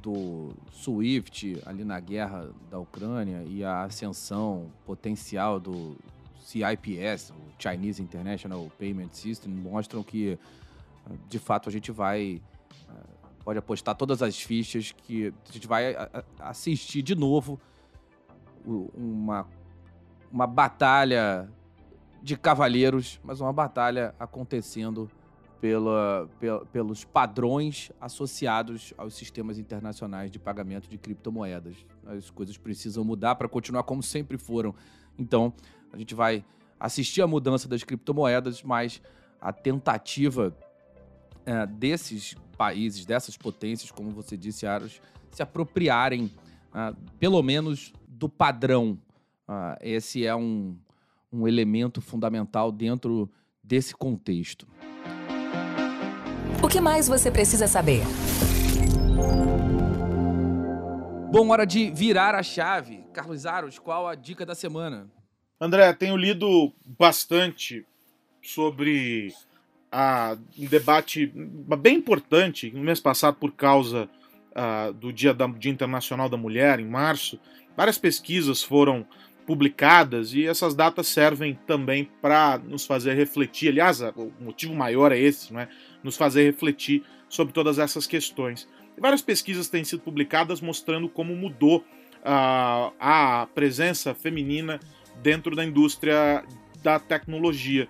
do 0.00 0.54
Swift 0.72 1.62
ali 1.66 1.84
na 1.84 2.00
guerra 2.00 2.48
da 2.70 2.78
Ucrânia 2.78 3.44
e 3.46 3.62
a 3.62 3.82
ascensão 3.82 4.72
potencial 4.86 5.60
do 5.60 5.94
CIPS, 6.40 7.30
o 7.30 7.62
Chinese 7.62 8.02
International 8.02 8.72
Payment 8.78 9.10
System, 9.12 9.52
mostram 9.52 10.02
que 10.02 10.38
de 11.28 11.38
fato 11.38 11.68
a 11.68 11.72
gente 11.72 11.92
vai 11.92 12.40
pode 13.44 13.58
apostar 13.58 13.94
todas 13.94 14.22
as 14.22 14.40
fichas 14.40 14.92
que 14.92 15.34
a 15.50 15.52
gente 15.52 15.66
vai 15.66 15.94
assistir 16.38 17.02
de 17.02 17.14
novo 17.14 17.60
uma, 18.64 19.46
uma 20.32 20.46
batalha 20.46 21.48
de 22.22 22.36
cavalheiros, 22.36 23.20
mas 23.22 23.40
uma 23.40 23.52
batalha 23.52 24.14
acontecendo 24.18 25.10
pela, 25.60 26.28
pela, 26.40 26.64
pelos 26.66 27.04
padrões 27.04 27.92
associados 28.00 28.92
aos 28.96 29.14
sistemas 29.14 29.58
internacionais 29.58 30.30
de 30.30 30.38
pagamento 30.38 30.88
de 30.88 30.98
criptomoedas. 30.98 31.76
As 32.06 32.30
coisas 32.30 32.56
precisam 32.56 33.04
mudar 33.04 33.34
para 33.36 33.48
continuar 33.48 33.82
como 33.84 34.02
sempre 34.02 34.38
foram. 34.38 34.74
Então, 35.18 35.52
a 35.92 35.96
gente 35.96 36.14
vai 36.14 36.44
assistir 36.80 37.22
a 37.22 37.26
mudança 37.26 37.68
das 37.68 37.84
criptomoedas, 37.84 38.62
mas 38.62 39.00
a 39.40 39.52
tentativa 39.52 40.56
é, 41.44 41.66
desses 41.66 42.34
países, 42.56 43.04
dessas 43.04 43.36
potências, 43.36 43.90
como 43.90 44.10
você 44.10 44.36
disse, 44.36 44.66
Aros, 44.66 45.00
se 45.32 45.42
apropriarem, 45.42 46.30
uh, 46.74 46.96
pelo 47.18 47.42
menos, 47.42 47.92
do 48.06 48.28
padrão. 48.28 48.98
Uh, 49.48 49.76
esse 49.80 50.26
é 50.26 50.34
um, 50.34 50.76
um 51.32 51.46
elemento 51.46 52.00
fundamental 52.00 52.70
dentro 52.70 53.30
desse 53.62 53.94
contexto. 53.94 54.66
O 56.62 56.68
que 56.68 56.80
mais 56.80 57.08
você 57.08 57.30
precisa 57.30 57.66
saber? 57.66 58.02
Bom, 61.32 61.48
hora 61.48 61.66
de 61.66 61.90
virar 61.90 62.34
a 62.34 62.42
chave. 62.42 63.04
Carlos 63.12 63.46
Aros, 63.46 63.78
qual 63.78 64.06
a 64.06 64.14
dica 64.14 64.44
da 64.44 64.54
semana? 64.54 65.10
André, 65.60 65.92
tenho 65.92 66.16
lido 66.16 66.72
bastante 66.84 67.86
sobre 68.42 69.32
a, 69.90 70.36
um 70.58 70.66
debate 70.66 71.32
bem 71.80 71.96
importante 71.96 72.70
no 72.70 72.82
mês 72.82 73.00
passado 73.00 73.36
por 73.36 73.52
causa 73.52 74.08
uh, 74.50 74.92
do 74.92 75.12
Dia, 75.12 75.32
da, 75.32 75.46
Dia 75.46 75.70
Internacional 75.70 76.28
da 76.28 76.36
Mulher, 76.36 76.80
em 76.80 76.86
março. 76.86 77.40
Várias 77.76 77.96
pesquisas 77.96 78.62
foram 78.62 79.06
publicadas 79.46 80.32
e 80.34 80.46
essas 80.46 80.74
datas 80.74 81.08
servem 81.08 81.58
também 81.66 82.08
para 82.20 82.58
nos 82.58 82.86
fazer 82.86 83.14
refletir. 83.14 83.68
Aliás, 83.68 84.00
o 84.00 84.32
motivo 84.40 84.74
maior 84.74 85.12
é 85.12 85.18
esse, 85.18 85.52
não 85.52 85.60
é? 85.60 85.68
nos 86.02 86.16
fazer 86.16 86.44
refletir 86.44 87.02
sobre 87.28 87.52
todas 87.52 87.78
essas 87.78 88.06
questões. 88.06 88.68
Várias 88.98 89.22
pesquisas 89.22 89.68
têm 89.68 89.84
sido 89.84 90.02
publicadas 90.02 90.60
mostrando 90.60 91.08
como 91.08 91.34
mudou 91.34 91.78
uh, 91.78 92.92
a 93.00 93.48
presença 93.54 94.14
feminina 94.14 94.78
dentro 95.22 95.56
da 95.56 95.64
indústria 95.64 96.44
da 96.82 96.98
tecnologia. 96.98 97.88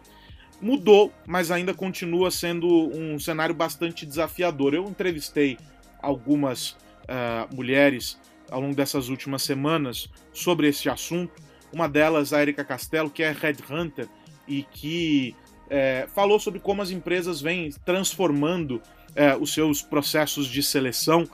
Mudou, 0.61 1.13
mas 1.27 1.51
ainda 1.51 1.75
continua 1.75 2.31
sendo 2.31 2.69
um 2.69 3.19
cenário 3.19 3.55
bastante 3.55 4.07
desafiador. 4.07 4.75
Eu 4.75 4.85
entrevistei 4.85 5.59
algumas 6.01 6.71
uh, 6.71 7.55
mulheres 7.55 8.19
ao 8.53 8.61
longo 8.61 8.75
dessas 8.75 9.09
últimas 9.09 9.43
semanas 9.43 10.11
sobre 10.33 10.69
esse 10.69 10.89
assunto. 10.89 11.33
Uma 11.73 11.89
delas, 11.89 12.35
a 12.35 12.43
Erika 12.43 12.63
Castelo, 12.63 13.09
que 13.11 13.23
é 13.23 13.33
headhunter 13.33 14.07
e 14.47 14.63
que 14.63 15.35
é, 15.71 16.07
falou 16.15 16.39
sobre 16.39 16.61
como 16.61 16.83
as 16.83 16.91
empresas 16.91 17.41
vêm 17.41 17.71
transformando 17.85 18.83
é, 19.17 19.35
os 19.35 19.55
seus 19.55 19.81
processos 19.81 20.47
de 20.47 20.63
seleção 20.63 21.27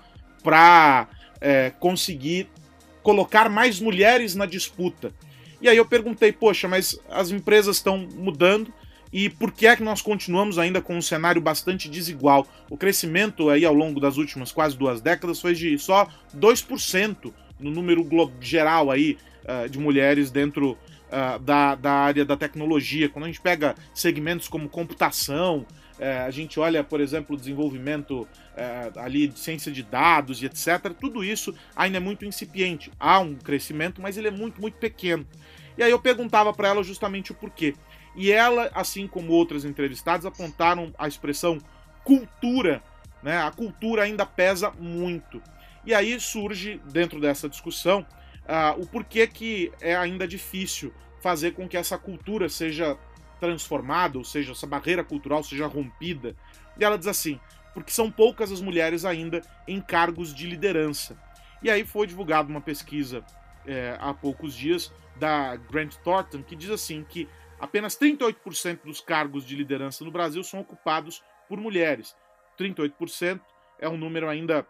para 0.45 1.09
é, 1.41 1.71
conseguir 1.71 2.49
colocar 3.03 3.49
mais 3.49 3.81
mulheres 3.81 4.37
na 4.37 4.47
disputa. 4.47 5.13
E 5.61 5.69
aí 5.69 5.77
eu 5.77 5.85
perguntei, 5.85 6.31
poxa, 6.31 6.69
mas 6.69 7.01
as 7.11 7.33
empresas 7.33 7.77
estão 7.77 7.99
mudando 8.15 8.73
e 9.13 9.29
por 9.29 9.53
que 9.53 9.67
é 9.67 9.77
que 9.77 9.83
nós 9.83 10.03
continuamos 10.03 10.59
ainda 10.59 10.81
com 10.81 10.97
um 10.97 11.03
cenário 11.03 11.41
bastante 11.41 11.89
desigual? 11.89 12.47
O 12.69 12.77
crescimento 12.77 13.49
aí 13.49 13.65
ao 13.65 13.75
longo 13.75 14.01
das 14.01 14.17
últimas 14.17 14.53
quase 14.53 14.77
duas 14.77 15.01
décadas 15.01 15.41
foi 15.41 15.55
de 15.55 15.79
só 15.79 16.09
2% 16.37 17.33
no 17.59 17.71
número 17.71 18.07
geral 18.41 18.91
aí 18.91 19.17
uh, 19.45 19.69
de 19.69 19.79
mulheres 19.79 20.31
dentro 20.31 20.77
uh, 21.09 21.39
da, 21.41 21.75
da 21.75 21.93
área 21.93 22.25
da 22.25 22.37
tecnologia. 22.37 23.09
Quando 23.09 23.25
a 23.25 23.29
gente 23.29 23.41
pega 23.41 23.75
segmentos 23.95 24.49
como 24.49 24.69
computação, 24.69 25.67
uh, 25.99 26.27
a 26.27 26.31
gente 26.31 26.61
olha, 26.61 26.85
por 26.85 27.01
exemplo, 27.01 27.35
o 27.35 27.39
desenvolvimento 27.39 28.23
uh, 28.23 28.99
ali 28.99 29.29
de 29.29 29.39
ciência 29.39 29.73
de 29.73 29.83
dados 29.83 30.43
e 30.43 30.47
etc., 30.47 30.93
tudo 30.99 31.25
isso 31.25 31.55
ainda 31.75 31.97
é 31.97 32.01
muito 32.01 32.25
incipiente. 32.25 32.93
Há 32.99 33.21
um 33.21 33.35
crescimento, 33.35 34.01
mas 34.01 34.17
ele 34.17 34.29
é 34.29 34.33
muito, 34.33 34.61
muito 34.61 34.77
pequeno. 34.77 35.27
E 35.77 35.83
aí 35.83 35.91
eu 35.91 35.99
perguntava 35.99 36.53
para 36.53 36.69
ela 36.69 36.83
justamente 36.83 37.31
o 37.31 37.35
porquê. 37.35 37.75
E 38.19 38.33
ela, 38.33 38.69
assim 38.75 39.07
como 39.07 39.33
outras 39.33 39.65
entrevistadas, 39.65 40.27
apontaram 40.27 40.93
a 40.99 41.07
expressão 41.07 41.59
cultura. 42.03 42.83
Né? 43.23 43.41
A 43.41 43.53
cultura 43.53 44.03
ainda 44.03 44.27
pesa 44.27 44.73
muito. 44.73 45.41
E 45.87 45.95
aí 45.95 46.19
surge, 46.19 46.81
dentro 46.87 47.21
dessa 47.21 47.49
discussão, 47.49 48.05
uh, 48.43 48.83
o 48.83 48.85
porquê 48.89 49.25
que 49.29 49.73
é 49.81 49.95
ainda 49.95 50.27
difícil 50.27 50.93
fazer 51.21 51.53
com 51.53 51.69
que 51.69 51.77
essa 51.77 51.97
cultura 51.97 52.49
seja 52.49 52.99
transformada, 53.39 54.19
ou 54.19 54.25
seja, 54.25 54.51
essa 54.51 54.67
barreira 54.67 55.05
cultural 55.05 55.45
seja 55.45 55.69
rompida. 55.69 56.35
E 56.77 56.85
ela 56.85 56.99
diz 56.99 57.07
assim: 57.07 57.39
porque 57.73 57.93
são 57.93 58.11
poucas 58.11 58.51
as 58.51 58.61
mulheres 58.61 59.05
ainda 59.05 59.43
em 59.69 59.81
cargos 59.81 60.35
de 60.35 60.45
liderança. 60.45 61.17
E 61.63 61.71
aí 61.71 61.85
foi 61.85 62.09
divulgada 62.09 62.49
uma 62.49 62.61
pesquisa 62.61 63.25
é, 63.65 63.97
há 64.01 64.13
poucos 64.13 64.55
dias 64.55 64.93
da 65.15 65.55
Grant 65.55 65.95
Thornton 66.03 66.43
que 66.43 66.57
diz 66.57 66.71
assim 66.71 67.05
que 67.09 67.29
apenas 67.59 67.99
38% 67.99 68.85
dos 68.85 69.01
cargos 69.01 69.45
de 69.45 69.57
liderança 69.57 70.05
no 70.05 70.11
Brasil 70.11 70.43
são 70.43 70.61
ocupados 70.61 71.23
por 71.49 71.59
mulheres. 71.59 72.17
38% 72.59 73.41
é 73.79 73.89
um 73.89 73.97
número 73.97 74.29
ainda 74.29 74.67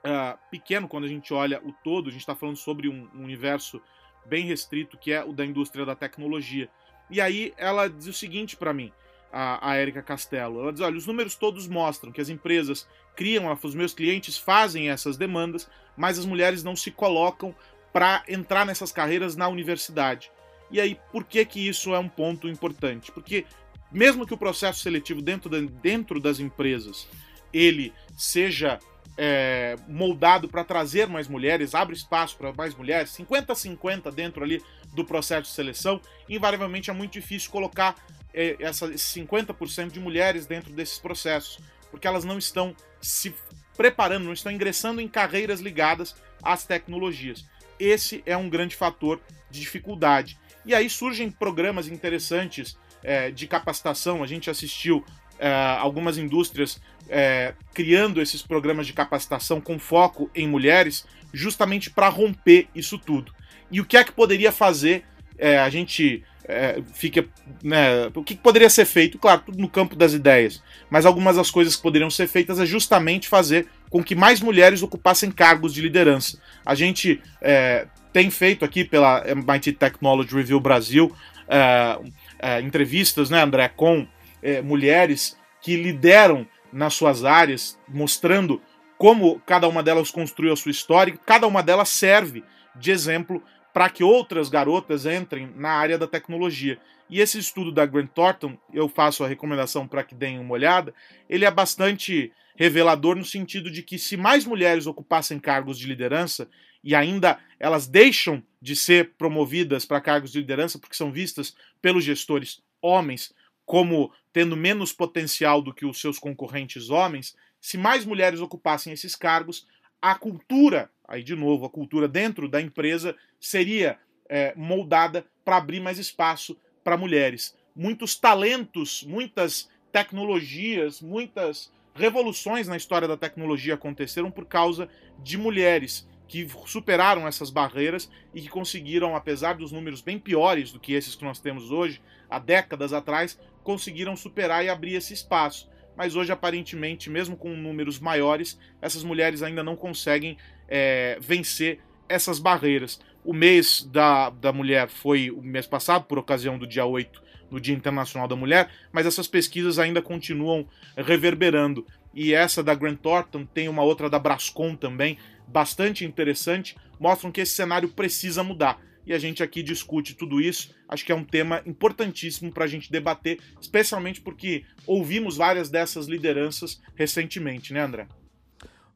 uh, 0.00 0.38
pequeno 0.50 0.88
quando 0.88 1.04
a 1.04 1.08
gente 1.08 1.32
olha 1.32 1.60
o 1.64 1.72
todo, 1.72 2.08
a 2.08 2.12
gente 2.12 2.20
está 2.20 2.34
falando 2.34 2.56
sobre 2.56 2.88
um, 2.88 3.08
universo 3.14 3.80
bem 4.26 4.44
restrito 4.44 4.98
que 4.98 5.12
é 5.12 5.24
o 5.24 5.32
da 5.32 5.44
indústria 5.44 5.86
da 5.86 5.94
tecnologia. 5.94 6.68
E 7.08 7.20
aí 7.20 7.52
ela 7.56 7.88
diz 7.88 8.06
o 8.06 8.12
seguinte 8.12 8.56
para 8.56 8.72
mim, 8.72 8.92
a, 9.32 9.70
a 9.70 9.80
Erika 9.80 10.02
Castello, 10.02 10.60
ela 10.60 10.72
diz, 10.72 10.80
olha, 10.80 10.96
os 10.96 11.06
números 11.06 11.34
todos 11.34 11.68
mostram 11.68 12.12
que 12.12 12.20
as 12.20 12.28
empresas 12.28 12.86
criam, 13.16 13.52
os 13.62 13.74
meus 13.74 13.94
clientes 13.94 14.36
fazem 14.36 14.90
essas 14.90 15.16
demandas, 15.16 15.70
mas 15.96 16.18
as 16.18 16.26
mulheres 16.26 16.62
não 16.64 16.74
se 16.74 16.90
colocam 16.90 17.54
para 17.92 18.22
entrar 18.28 18.64
nessas 18.64 18.92
carreiras 18.92 19.36
na 19.36 19.48
universidade. 19.48 20.30
E 20.70 20.80
aí, 20.80 20.98
por 21.10 21.24
que 21.24 21.44
que 21.44 21.68
isso 21.68 21.94
é 21.94 21.98
um 21.98 22.08
ponto 22.08 22.48
importante? 22.48 23.10
Porque 23.10 23.44
mesmo 23.90 24.26
que 24.26 24.34
o 24.34 24.38
processo 24.38 24.80
seletivo 24.80 25.20
dentro, 25.20 25.50
da, 25.50 25.58
dentro 25.82 26.20
das 26.20 26.38
empresas 26.38 27.08
ele 27.52 27.92
seja 28.16 28.78
é, 29.16 29.76
moldado 29.88 30.48
para 30.48 30.64
trazer 30.64 31.06
mais 31.06 31.28
mulheres, 31.28 31.74
abre 31.74 31.94
espaço 31.94 32.36
para 32.36 32.52
mais 32.52 32.74
mulheres, 32.74 33.10
50 33.10 33.52
a 33.52 33.56
50 33.56 34.10
dentro 34.12 34.42
ali 34.42 34.62
do 34.94 35.04
processo 35.04 35.42
de 35.42 35.48
seleção, 35.48 36.00
invariavelmente 36.28 36.90
é 36.90 36.92
muito 36.92 37.12
difícil 37.12 37.50
colocar 37.50 37.96
é, 38.32 38.56
essa, 38.60 38.86
esses 38.86 39.14
50% 39.14 39.90
de 39.90 40.00
mulheres 40.00 40.46
dentro 40.46 40.72
desses 40.72 40.98
processos, 40.98 41.58
porque 41.90 42.06
elas 42.06 42.24
não 42.24 42.38
estão 42.38 42.74
se 43.00 43.34
preparando, 43.76 44.24
não 44.24 44.32
estão 44.32 44.52
ingressando 44.52 45.00
em 45.00 45.08
carreiras 45.08 45.60
ligadas 45.60 46.14
às 46.42 46.64
tecnologias. 46.64 47.44
Esse 47.78 48.22
é 48.24 48.36
um 48.36 48.48
grande 48.48 48.76
fator 48.76 49.20
de 49.50 49.60
dificuldade. 49.60 50.38
E 50.64 50.74
aí 50.74 50.88
surgem 50.88 51.30
programas 51.30 51.88
interessantes 51.88 52.76
é, 53.02 53.30
de 53.30 53.46
capacitação. 53.46 54.22
A 54.22 54.26
gente 54.26 54.50
assistiu 54.50 55.04
é, 55.38 55.50
algumas 55.78 56.18
indústrias 56.18 56.80
é, 57.08 57.54
criando 57.72 58.20
esses 58.20 58.42
programas 58.42 58.86
de 58.86 58.92
capacitação 58.92 59.60
com 59.60 59.78
foco 59.78 60.30
em 60.34 60.46
mulheres, 60.46 61.06
justamente 61.32 61.90
para 61.90 62.08
romper 62.08 62.68
isso 62.74 62.98
tudo. 62.98 63.32
E 63.70 63.80
o 63.80 63.84
que 63.84 63.96
é 63.96 64.04
que 64.04 64.12
poderia 64.12 64.52
fazer? 64.52 65.04
É, 65.38 65.58
a 65.58 65.70
gente 65.70 66.22
é, 66.44 66.82
fica. 66.92 67.24
Né, 67.62 68.06
o 68.14 68.22
que 68.22 68.34
poderia 68.34 68.68
ser 68.68 68.84
feito? 68.84 69.18
Claro, 69.18 69.42
tudo 69.46 69.58
no 69.58 69.68
campo 69.68 69.96
das 69.96 70.12
ideias. 70.12 70.62
Mas 70.90 71.06
algumas 71.06 71.36
das 71.36 71.50
coisas 71.50 71.76
que 71.76 71.82
poderiam 71.82 72.10
ser 72.10 72.26
feitas 72.26 72.58
é 72.58 72.66
justamente 72.66 73.28
fazer 73.28 73.66
com 73.88 74.02
que 74.02 74.14
mais 74.14 74.40
mulheres 74.40 74.82
ocupassem 74.82 75.30
cargos 75.30 75.72
de 75.72 75.80
liderança. 75.80 76.38
A 76.66 76.74
gente 76.74 77.20
é, 77.40 77.86
tem 78.12 78.30
feito 78.30 78.64
aqui 78.64 78.84
pela 78.84 79.24
MIT 79.28 79.72
Technology 79.72 80.34
Review 80.34 80.60
Brasil 80.60 81.14
é, 81.48 81.98
é, 82.38 82.60
entrevistas, 82.60 83.28
né, 83.30 83.42
André, 83.42 83.68
com 83.68 84.06
é, 84.42 84.62
mulheres 84.62 85.36
que 85.60 85.76
lideram 85.76 86.46
nas 86.72 86.94
suas 86.94 87.24
áreas, 87.24 87.78
mostrando 87.88 88.62
como 88.96 89.40
cada 89.40 89.66
uma 89.66 89.82
delas 89.82 90.10
construiu 90.10 90.52
a 90.52 90.56
sua 90.56 90.70
história, 90.70 91.12
e 91.12 91.18
cada 91.18 91.46
uma 91.46 91.62
delas 91.62 91.88
serve 91.88 92.44
de 92.76 92.90
exemplo 92.90 93.42
para 93.72 93.88
que 93.88 94.04
outras 94.04 94.48
garotas 94.48 95.06
entrem 95.06 95.52
na 95.56 95.70
área 95.70 95.98
da 95.98 96.06
tecnologia. 96.06 96.78
E 97.08 97.20
esse 97.20 97.38
estudo 97.38 97.72
da 97.72 97.86
Grant 97.86 98.10
Thornton, 98.14 98.56
eu 98.72 98.88
faço 98.88 99.24
a 99.24 99.28
recomendação 99.28 99.86
para 99.86 100.04
que 100.04 100.14
deem 100.14 100.38
uma 100.38 100.52
olhada, 100.52 100.94
ele 101.28 101.44
é 101.44 101.50
bastante 101.50 102.32
revelador 102.56 103.16
no 103.16 103.24
sentido 103.24 103.70
de 103.70 103.82
que 103.82 103.98
se 103.98 104.16
mais 104.16 104.44
mulheres 104.44 104.86
ocupassem 104.86 105.38
cargos 105.38 105.78
de 105.78 105.86
liderança 105.86 106.48
e 106.82 106.94
ainda 106.94 107.38
elas 107.58 107.86
deixam 107.86 108.42
de 108.60 108.74
ser 108.74 109.12
promovidas 109.18 109.84
para 109.84 110.00
cargos 110.00 110.32
de 110.32 110.38
liderança 110.38 110.78
porque 110.78 110.96
são 110.96 111.12
vistas 111.12 111.54
pelos 111.80 112.04
gestores 112.04 112.62
homens 112.80 113.34
como 113.70 114.12
tendo 114.32 114.56
menos 114.56 114.92
potencial 114.92 115.62
do 115.62 115.72
que 115.72 115.86
os 115.86 116.00
seus 116.00 116.18
concorrentes 116.18 116.90
homens, 116.90 117.36
se 117.60 117.78
mais 117.78 118.04
mulheres 118.04 118.40
ocupassem 118.40 118.92
esses 118.92 119.14
cargos, 119.14 119.64
a 120.02 120.14
cultura, 120.14 120.90
aí 121.06 121.22
de 121.22 121.36
novo, 121.36 121.66
a 121.66 121.70
cultura 121.70 122.08
dentro 122.08 122.48
da 122.48 122.60
empresa 122.60 123.14
seria 123.38 123.96
é, 124.28 124.52
moldada 124.56 125.24
para 125.44 125.56
abrir 125.56 125.78
mais 125.78 125.98
espaço 125.98 126.56
para 126.82 126.96
mulheres. 126.96 127.56
Muitos 127.76 128.16
talentos, 128.16 129.04
muitas 129.04 129.68
tecnologias, 129.92 131.00
muitas 131.00 131.70
revoluções 131.94 132.66
na 132.66 132.76
história 132.76 133.06
da 133.06 133.16
tecnologia 133.16 133.74
aconteceram 133.74 134.32
por 134.32 134.46
causa 134.46 134.88
de 135.22 135.38
mulheres 135.38 136.08
que 136.30 136.48
superaram 136.64 137.26
essas 137.26 137.50
barreiras 137.50 138.08
e 138.32 138.40
que 138.40 138.48
conseguiram, 138.48 139.16
apesar 139.16 139.54
dos 139.56 139.72
números 139.72 140.00
bem 140.00 140.16
piores 140.16 140.70
do 140.70 140.78
que 140.78 140.92
esses 140.92 141.16
que 141.16 141.24
nós 141.24 141.40
temos 141.40 141.72
hoje, 141.72 142.00
há 142.30 142.38
décadas 142.38 142.92
atrás, 142.92 143.36
conseguiram 143.64 144.14
superar 144.14 144.64
e 144.64 144.68
abrir 144.68 144.94
esse 144.94 145.12
espaço 145.12 145.68
mas 145.96 146.16
hoje, 146.16 146.32
aparentemente, 146.32 147.10
mesmo 147.10 147.36
com 147.36 147.50
números 147.50 147.98
maiores, 147.98 148.58
essas 148.80 149.04
mulheres 149.04 149.42
ainda 149.42 149.62
não 149.62 149.76
conseguem 149.76 150.38
é, 150.66 151.18
vencer 151.20 151.78
essas 152.08 152.38
barreiras. 152.38 153.00
O 153.22 153.34
mês 153.34 153.82
da, 153.82 154.30
da 154.30 154.50
mulher 154.50 154.88
foi 154.88 155.30
o 155.30 155.42
mês 155.42 155.66
passado, 155.66 156.04
por 156.04 156.16
ocasião 156.16 156.56
do 156.56 156.66
dia 156.66 156.86
8, 156.86 157.22
no 157.50 157.60
Dia 157.60 157.74
Internacional 157.74 158.26
da 158.26 158.34
Mulher, 158.34 158.70
mas 158.90 159.04
essas 159.04 159.28
pesquisas 159.28 159.78
ainda 159.78 160.00
continuam 160.00 160.66
reverberando. 160.96 161.86
E 162.12 162.34
essa 162.34 162.62
da 162.62 162.74
Grant 162.74 162.98
Thornton, 163.00 163.44
tem 163.46 163.68
uma 163.68 163.82
outra 163.82 164.10
da 164.10 164.18
Brascom 164.18 164.74
também, 164.74 165.18
bastante 165.46 166.04
interessante, 166.04 166.76
mostram 166.98 167.30
que 167.30 167.40
esse 167.40 167.52
cenário 167.52 167.88
precisa 167.88 168.42
mudar 168.42 168.80
e 169.06 169.12
a 169.12 169.18
gente 169.18 169.42
aqui 169.42 169.62
discute 169.62 170.14
tudo 170.14 170.40
isso. 170.40 170.74
Acho 170.88 171.04
que 171.04 171.12
é 171.12 171.14
um 171.14 171.24
tema 171.24 171.62
importantíssimo 171.66 172.52
para 172.52 172.64
a 172.64 172.68
gente 172.68 172.90
debater, 172.90 173.40
especialmente 173.60 174.20
porque 174.20 174.64
ouvimos 174.86 175.36
várias 175.36 175.70
dessas 175.70 176.06
lideranças 176.06 176.80
recentemente, 176.94 177.72
né, 177.72 177.80
André? 177.80 178.06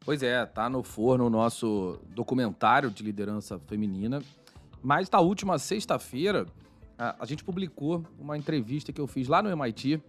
Pois 0.05 0.21
é, 0.21 0.45
tá 0.45 0.69
no 0.69 0.83
forno 0.83 1.25
o 1.25 1.29
nosso 1.29 1.99
documentário 2.09 2.91
de 2.91 3.03
liderança 3.03 3.59
feminina. 3.59 4.21
Mas 4.81 5.09
na 5.09 5.19
última 5.19 5.57
sexta-feira, 5.57 6.45
a, 6.97 7.25
gente 7.25 7.43
publicou 7.43 8.05
uma 8.19 8.37
entrevista 8.37 8.93
que 8.93 9.01
eu 9.01 9.07
fiz 9.07 9.27
lá 9.27 9.41
no 9.41 9.49
MIT 9.49 9.99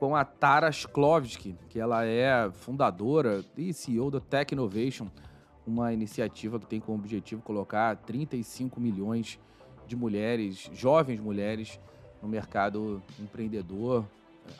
com 0.00 0.16
a 0.16 0.24
Tara 0.24 0.70
Sklovsky, 0.70 1.54
que 1.68 1.78
ela 1.78 2.06
é 2.06 2.50
fundadora 2.50 3.44
e 3.54 3.70
CEO 3.70 4.10
da 4.10 4.18
Tech 4.18 4.54
Innovation, 4.54 5.08
uma 5.66 5.92
iniciativa 5.92 6.58
que 6.58 6.64
tem 6.64 6.80
como 6.80 6.96
objetivo 6.96 7.42
colocar 7.42 7.94
35 7.96 8.80
milhões 8.80 9.38
de 9.86 9.94
mulheres, 9.94 10.70
jovens 10.72 11.20
mulheres, 11.20 11.78
no 12.22 12.26
mercado 12.30 13.02
empreendedor 13.18 14.06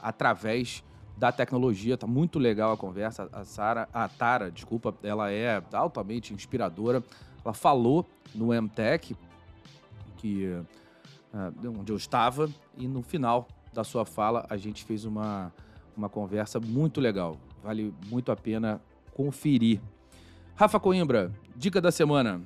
através 0.03 0.85
da 1.17 1.33
tecnologia. 1.33 1.97
Tá 1.97 2.07
muito 2.07 2.39
legal 2.39 2.73
a 2.73 2.77
conversa. 2.77 3.27
A 3.33 3.43
Sara, 3.43 3.89
a 3.95 4.07
Tara, 4.09 4.51
desculpa, 4.51 4.95
ela 5.03 5.33
é 5.33 5.63
altamente 5.73 6.35
inspiradora. 6.35 7.03
Ela 7.43 7.55
falou 7.55 8.05
no 8.35 8.49
MTech 8.49 9.17
que 10.19 10.45
uh, 11.33 11.79
onde 11.79 11.91
eu 11.91 11.97
estava 11.97 12.47
e 12.77 12.87
no 12.87 13.03
final 13.03 13.49
da 13.73 13.85
sua 13.85 14.05
fala 14.05 14.47
a 14.51 14.57
gente 14.57 14.85
fez 14.85 15.05
uma 15.05 15.53
uma 15.97 16.09
conversa 16.09 16.59
muito 16.59 17.01
legal. 17.01 17.37
Vale 17.63 17.93
muito 18.09 18.33
a 18.33 18.37
pena 18.37 18.81
conferir. 19.13 19.81
Rafa 20.55 20.81
Coimbra, 20.81 21.31
dica 21.55 21.81
da 21.81 21.93
semana. 21.93 22.41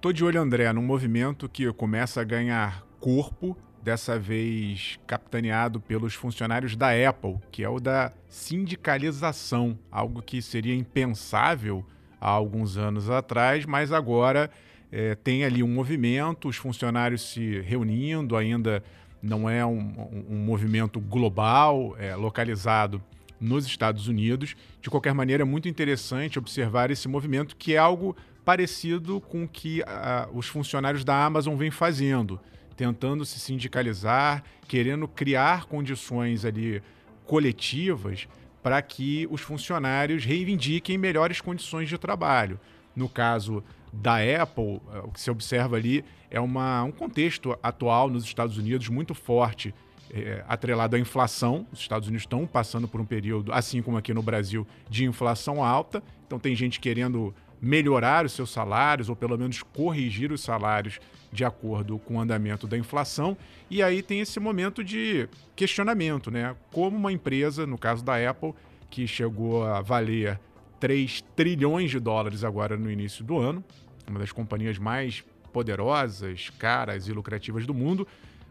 Tô 0.00 0.12
de 0.12 0.24
olho, 0.24 0.40
André, 0.40 0.72
num 0.72 0.82
movimento 0.82 1.48
que 1.48 1.72
começa 1.72 2.20
a 2.20 2.24
ganhar 2.24 2.86
corpo, 3.00 3.56
dessa 3.82 4.18
vez 4.18 4.98
capitaneado 5.06 5.78
pelos 5.78 6.14
funcionários 6.14 6.74
da 6.74 6.88
Apple, 7.08 7.36
que 7.50 7.62
é 7.62 7.68
o 7.68 7.78
da 7.78 8.12
sindicalização, 8.28 9.78
algo 9.90 10.22
que 10.22 10.40
seria 10.40 10.74
impensável 10.74 11.84
há 12.18 12.30
alguns 12.30 12.78
anos 12.78 13.10
atrás, 13.10 13.66
mas 13.66 13.92
agora 13.92 14.50
é, 14.90 15.14
tem 15.14 15.44
ali 15.44 15.62
um 15.62 15.68
movimento, 15.68 16.48
os 16.48 16.56
funcionários 16.56 17.30
se 17.32 17.60
reunindo, 17.60 18.36
ainda 18.36 18.82
não 19.24 19.48
é 19.48 19.64
um, 19.64 20.24
um, 20.28 20.36
movimento 20.36 21.00
global, 21.00 21.96
é, 21.98 22.14
localizado 22.14 23.02
nos 23.40 23.64
Estados 23.64 24.06
Unidos. 24.06 24.54
De 24.82 24.90
qualquer 24.90 25.14
maneira, 25.14 25.42
é 25.42 25.46
muito 25.46 25.66
interessante 25.66 26.38
observar 26.38 26.90
esse 26.90 27.08
movimento, 27.08 27.56
que 27.56 27.74
é 27.74 27.78
algo 27.78 28.14
parecido 28.44 29.22
com 29.22 29.44
o 29.44 29.48
que 29.48 29.80
uh, 29.80 30.36
os 30.36 30.46
funcionários 30.46 31.04
da 31.04 31.24
Amazon 31.24 31.56
vêm 31.56 31.70
fazendo, 31.70 32.38
tentando 32.76 33.24
se 33.24 33.40
sindicalizar, 33.40 34.44
querendo 34.68 35.08
criar 35.08 35.64
condições 35.64 36.44
ali 36.44 36.82
coletivas 37.24 38.28
para 38.62 38.80
que 38.82 39.26
os 39.30 39.40
funcionários 39.40 40.24
reivindiquem 40.24 40.98
melhores 40.98 41.40
condições 41.40 41.88
de 41.88 41.96
trabalho. 41.96 42.60
No 42.94 43.08
caso 43.08 43.64
da 43.90 44.16
Apple, 44.16 44.64
uh, 44.64 45.04
o 45.04 45.12
que 45.12 45.20
se 45.20 45.30
observa 45.30 45.76
ali 45.76 46.04
é 46.34 46.40
uma, 46.40 46.82
um 46.82 46.90
contexto 46.90 47.56
atual 47.62 48.10
nos 48.10 48.24
Estados 48.24 48.58
Unidos 48.58 48.88
muito 48.88 49.14
forte 49.14 49.72
é, 50.12 50.44
atrelado 50.48 50.96
à 50.96 50.98
inflação. 50.98 51.64
Os 51.72 51.78
Estados 51.78 52.08
Unidos 52.08 52.24
estão 52.24 52.44
passando 52.44 52.88
por 52.88 53.00
um 53.00 53.04
período, 53.04 53.52
assim 53.52 53.80
como 53.80 53.96
aqui 53.96 54.12
no 54.12 54.20
Brasil, 54.20 54.66
de 54.90 55.04
inflação 55.04 55.62
alta. 55.62 56.02
Então 56.26 56.36
tem 56.36 56.52
gente 56.56 56.80
querendo 56.80 57.32
melhorar 57.62 58.26
os 58.26 58.32
seus 58.32 58.50
salários 58.50 59.08
ou 59.08 59.14
pelo 59.14 59.38
menos 59.38 59.62
corrigir 59.62 60.32
os 60.32 60.40
salários 60.40 60.98
de 61.32 61.44
acordo 61.44 62.00
com 62.00 62.16
o 62.16 62.20
andamento 62.20 62.66
da 62.66 62.76
inflação. 62.76 63.36
E 63.70 63.80
aí 63.80 64.02
tem 64.02 64.18
esse 64.18 64.40
momento 64.40 64.82
de 64.82 65.28
questionamento, 65.54 66.32
né? 66.32 66.56
Como 66.72 66.96
uma 66.96 67.12
empresa, 67.12 67.64
no 67.64 67.78
caso 67.78 68.04
da 68.04 68.28
Apple, 68.28 68.52
que 68.90 69.06
chegou 69.06 69.64
a 69.64 69.80
valer 69.80 70.40
3 70.80 71.22
trilhões 71.36 71.92
de 71.92 72.00
dólares 72.00 72.42
agora 72.42 72.76
no 72.76 72.90
início 72.90 73.24
do 73.24 73.38
ano, 73.38 73.62
uma 74.08 74.18
das 74.18 74.32
companhias 74.32 74.78
mais 74.78 75.24
poderosas, 75.54 76.50
caras 76.58 77.06
e 77.06 77.12
lucrativas 77.12 77.64
do 77.64 77.72
mundo, 77.72 78.06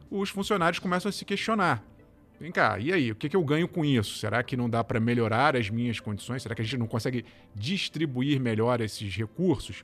os 0.10 0.30
funcionários 0.30 0.80
começam 0.80 1.10
a 1.10 1.12
se 1.12 1.26
questionar. 1.26 1.84
Vem 2.40 2.52
cá, 2.52 2.80
e 2.80 2.94
aí? 2.94 3.12
O 3.12 3.16
que, 3.16 3.28
que 3.28 3.36
eu 3.36 3.44
ganho 3.44 3.68
com 3.68 3.84
isso? 3.84 4.18
Será 4.18 4.42
que 4.42 4.56
não 4.56 4.70
dá 4.70 4.84
para 4.84 5.02
melhorar 5.02 5.56
as 5.58 5.70
minhas 5.70 6.00
condições? 6.00 6.42
Será 6.42 6.56
que 6.56 6.62
a 6.62 6.64
gente 6.64 6.78
não 6.78 6.88
consegue 6.88 7.26
distribuir 7.54 8.40
melhor 8.40 8.80
esses 8.80 9.14
recursos? 9.16 9.84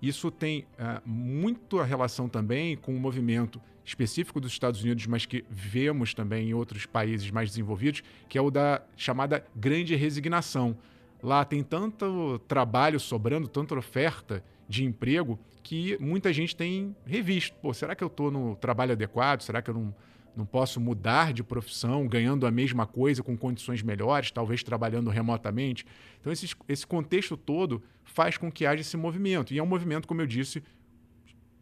Isso 0.00 0.30
tem 0.30 0.60
uh, 0.60 1.02
muito 1.04 1.80
a 1.80 1.84
relação 1.84 2.28
também 2.28 2.76
com 2.76 2.92
o 2.92 2.96
um 2.96 3.00
movimento 3.00 3.60
específico 3.84 4.40
dos 4.40 4.52
Estados 4.52 4.82
Unidos, 4.82 5.06
mas 5.06 5.26
que 5.26 5.44
vemos 5.50 6.14
também 6.14 6.50
em 6.50 6.54
outros 6.54 6.86
países 6.86 7.30
mais 7.30 7.50
desenvolvidos, 7.50 8.02
que 8.28 8.38
é 8.38 8.40
o 8.40 8.50
da 8.50 8.80
chamada 8.96 9.44
grande 9.54 9.96
resignação. 9.96 10.76
Lá 11.22 11.44
tem 11.44 11.62
tanto 11.62 12.38
trabalho 12.46 13.00
sobrando, 13.00 13.48
tanta 13.48 13.74
oferta 13.74 14.42
de 14.68 14.84
emprego, 14.84 15.38
que 15.62 15.96
muita 16.00 16.32
gente 16.32 16.54
tem 16.56 16.94
revisto. 17.04 17.56
Pô, 17.60 17.72
será 17.72 17.94
que 17.94 18.02
eu 18.02 18.08
estou 18.08 18.30
no 18.30 18.56
trabalho 18.56 18.92
adequado? 18.92 19.42
Será 19.42 19.60
que 19.60 19.70
eu 19.70 19.74
não, 19.74 19.94
não 20.36 20.46
posso 20.46 20.80
mudar 20.80 21.32
de 21.32 21.42
profissão, 21.42 22.06
ganhando 22.06 22.46
a 22.46 22.50
mesma 22.50 22.86
coisa 22.86 23.22
com 23.22 23.36
condições 23.36 23.82
melhores, 23.82 24.30
talvez 24.30 24.62
trabalhando 24.62 25.10
remotamente? 25.10 25.84
Então, 26.20 26.32
esse, 26.32 26.54
esse 26.68 26.86
contexto 26.86 27.36
todo 27.36 27.82
faz 28.04 28.36
com 28.36 28.50
que 28.50 28.66
haja 28.66 28.80
esse 28.80 28.96
movimento. 28.96 29.52
E 29.52 29.58
é 29.58 29.62
um 29.62 29.66
movimento, 29.66 30.08
como 30.08 30.20
eu 30.20 30.26
disse, 30.26 30.62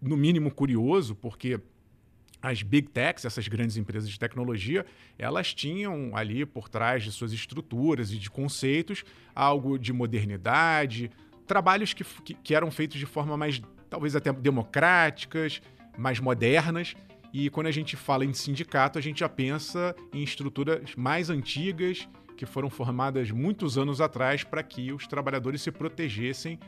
no 0.00 0.16
mínimo 0.16 0.50
curioso, 0.50 1.14
porque 1.14 1.60
as 2.40 2.62
big 2.62 2.88
techs, 2.88 3.24
essas 3.24 3.48
grandes 3.48 3.76
empresas 3.76 4.08
de 4.08 4.18
tecnologia, 4.18 4.86
elas 5.18 5.52
tinham 5.52 6.16
ali 6.16 6.46
por 6.46 6.68
trás 6.68 7.02
de 7.02 7.10
suas 7.10 7.32
estruturas 7.32 8.12
e 8.12 8.16
de 8.16 8.30
conceitos 8.30 9.04
algo 9.34 9.76
de 9.78 9.92
modernidade, 9.92 11.10
trabalhos 11.46 11.92
que, 11.92 12.04
que, 12.04 12.34
que 12.34 12.54
eram 12.54 12.70
feitos 12.70 12.98
de 12.98 13.06
forma 13.06 13.36
mais 13.36 13.60
talvez 13.88 14.14
até 14.14 14.32
democráticas, 14.32 15.60
mais 15.96 16.20
modernas. 16.20 16.94
E 17.32 17.50
quando 17.50 17.66
a 17.66 17.72
gente 17.72 17.96
fala 17.96 18.24
em 18.24 18.32
sindicato, 18.32 18.98
a 18.98 19.02
gente 19.02 19.20
já 19.20 19.28
pensa 19.28 19.94
em 20.12 20.22
estruturas 20.22 20.94
mais 20.96 21.28
antigas, 21.30 22.08
que 22.36 22.46
foram 22.46 22.70
formadas 22.70 23.30
muitos 23.30 23.76
anos 23.76 24.00
atrás 24.00 24.44
para 24.44 24.62
que 24.62 24.92
os 24.92 25.06
trabalhadores 25.06 25.60
se 25.60 25.72
protegessem 25.72 26.58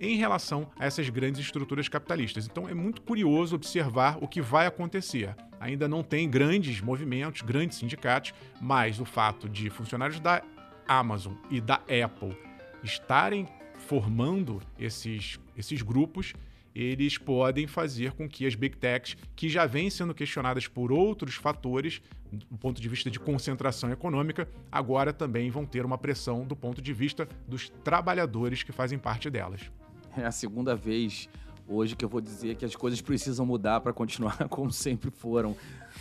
em 0.00 0.16
relação 0.16 0.70
a 0.78 0.86
essas 0.86 1.10
grandes 1.10 1.42
estruturas 1.42 1.86
capitalistas. 1.86 2.46
Então 2.46 2.66
é 2.66 2.72
muito 2.72 3.02
curioso 3.02 3.54
observar 3.54 4.16
o 4.20 4.26
que 4.26 4.40
vai 4.40 4.66
acontecer. 4.66 5.36
Ainda 5.60 5.86
não 5.86 6.02
tem 6.02 6.28
grandes 6.28 6.80
movimentos, 6.80 7.42
grandes 7.42 7.76
sindicatos, 7.76 8.32
mas 8.58 8.98
o 8.98 9.04
fato 9.04 9.46
de 9.46 9.68
funcionários 9.68 10.18
da 10.18 10.42
Amazon 10.88 11.34
e 11.50 11.60
da 11.60 11.74
Apple 12.04 12.34
estarem 12.82 13.46
formando 13.80 14.62
esses, 14.78 15.40
esses 15.56 15.82
grupos 15.82 16.32
eles 16.74 17.18
podem 17.18 17.66
fazer 17.66 18.12
com 18.12 18.28
que 18.28 18.46
as 18.46 18.54
big 18.54 18.76
techs, 18.76 19.16
que 19.34 19.48
já 19.48 19.66
vêm 19.66 19.90
sendo 19.90 20.14
questionadas 20.14 20.68
por 20.68 20.92
outros 20.92 21.34
fatores, 21.34 22.00
do 22.32 22.56
ponto 22.58 22.80
de 22.80 22.88
vista 22.88 23.10
de 23.10 23.18
concentração 23.18 23.90
econômica, 23.90 24.48
agora 24.70 25.12
também 25.12 25.50
vão 25.50 25.66
ter 25.66 25.84
uma 25.84 25.98
pressão 25.98 26.46
do 26.46 26.54
ponto 26.54 26.80
de 26.80 26.92
vista 26.92 27.28
dos 27.46 27.68
trabalhadores 27.82 28.62
que 28.62 28.70
fazem 28.70 28.98
parte 28.98 29.28
delas. 29.28 29.70
É 30.16 30.24
a 30.24 30.30
segunda 30.30 30.76
vez 30.76 31.28
hoje 31.66 31.94
que 31.96 32.04
eu 32.04 32.08
vou 32.08 32.20
dizer 32.20 32.56
que 32.56 32.64
as 32.64 32.74
coisas 32.74 33.00
precisam 33.00 33.46
mudar 33.46 33.80
para 33.80 33.92
continuar 33.92 34.36
como 34.48 34.72
sempre 34.72 35.10
foram. 35.10 35.56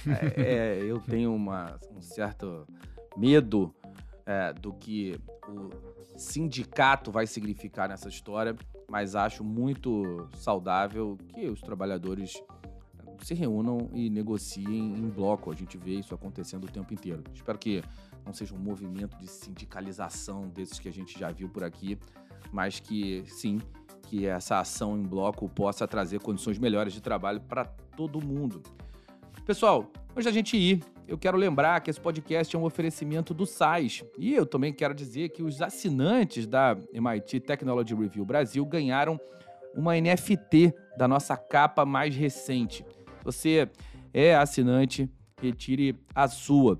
É, 0.07 0.41
é, 0.41 0.83
eu 0.83 0.99
tenho 0.99 1.33
uma, 1.33 1.79
um 1.95 2.01
certo 2.01 2.67
medo 3.17 3.73
é, 4.29 4.53
do 4.53 4.71
que 4.71 5.19
o 5.47 5.71
sindicato 6.15 7.11
vai 7.11 7.25
significar 7.25 7.89
nessa 7.89 8.07
história, 8.07 8.55
mas 8.87 9.15
acho 9.15 9.43
muito 9.43 10.29
saudável 10.35 11.17
que 11.29 11.47
os 11.47 11.59
trabalhadores 11.61 12.39
se 13.23 13.33
reúnam 13.33 13.89
e 13.91 14.07
negociem 14.07 14.93
em 14.93 15.09
bloco. 15.09 15.51
A 15.51 15.55
gente 15.55 15.79
vê 15.79 15.95
isso 15.95 16.13
acontecendo 16.13 16.65
o 16.65 16.71
tempo 16.71 16.93
inteiro. 16.93 17.23
Espero 17.33 17.57
que 17.57 17.83
não 18.23 18.31
seja 18.31 18.53
um 18.53 18.59
movimento 18.59 19.17
de 19.17 19.27
sindicalização 19.27 20.47
desses 20.47 20.77
que 20.77 20.87
a 20.87 20.93
gente 20.93 21.17
já 21.17 21.31
viu 21.31 21.49
por 21.49 21.63
aqui, 21.63 21.97
mas 22.51 22.79
que 22.79 23.23
sim, 23.25 23.59
que 24.03 24.27
essa 24.27 24.59
ação 24.59 24.95
em 24.95 25.03
bloco 25.03 25.49
possa 25.49 25.87
trazer 25.87 26.21
condições 26.21 26.59
melhores 26.59 26.93
de 26.93 27.01
trabalho 27.01 27.41
para 27.41 27.65
todo 27.65 28.23
mundo. 28.23 28.61
Pessoal, 29.43 29.91
antes 30.11 30.25
da 30.25 30.31
gente 30.31 30.55
ir, 30.55 30.83
eu 31.09 31.17
quero 31.17 31.35
lembrar 31.35 31.81
que 31.81 31.89
esse 31.89 31.99
podcast 31.99 32.55
é 32.55 32.59
um 32.59 32.63
oferecimento 32.63 33.33
do 33.33 33.43
SAIS. 33.43 34.03
E 34.15 34.35
eu 34.35 34.45
também 34.45 34.71
quero 34.71 34.93
dizer 34.93 35.29
que 35.29 35.41
os 35.41 35.59
assinantes 35.59 36.45
da 36.45 36.77
MIT 36.93 37.39
Technology 37.39 37.95
Review 37.95 38.23
Brasil 38.23 38.63
ganharam 38.63 39.19
uma 39.73 39.99
NFT 39.99 40.71
da 40.95 41.07
nossa 41.07 41.35
capa 41.35 41.83
mais 41.83 42.15
recente. 42.15 42.85
Você 43.23 43.67
é 44.13 44.35
assinante, 44.35 45.09
retire 45.41 45.95
a 46.13 46.27
sua. 46.27 46.79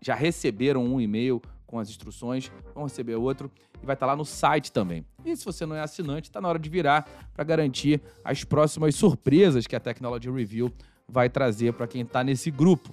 Já 0.00 0.16
receberam 0.16 0.84
um 0.84 1.00
e-mail 1.00 1.40
com 1.64 1.78
as 1.78 1.88
instruções, 1.88 2.50
vão 2.74 2.84
receber 2.84 3.14
outro 3.14 3.48
e 3.80 3.86
vai 3.86 3.94
estar 3.94 4.06
lá 4.06 4.16
no 4.16 4.24
site 4.24 4.72
também. 4.72 5.06
E 5.24 5.36
se 5.36 5.44
você 5.44 5.64
não 5.64 5.76
é 5.76 5.80
assinante, 5.80 6.28
está 6.28 6.40
na 6.40 6.48
hora 6.48 6.58
de 6.58 6.68
virar 6.68 7.08
para 7.32 7.44
garantir 7.44 8.02
as 8.24 8.42
próximas 8.42 8.96
surpresas 8.96 9.64
que 9.64 9.76
a 9.76 9.80
Technology 9.80 10.28
Review 10.28 10.72
vai 11.08 11.28
trazer 11.28 11.72
para 11.72 11.86
quem 11.86 12.02
está 12.02 12.24
nesse 12.24 12.50
grupo. 12.50 12.92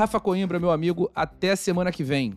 Rafa 0.00 0.18
Coimbra, 0.18 0.58
meu 0.58 0.70
amigo, 0.70 1.10
até 1.14 1.54
semana 1.54 1.92
que 1.92 2.02
vem. 2.02 2.32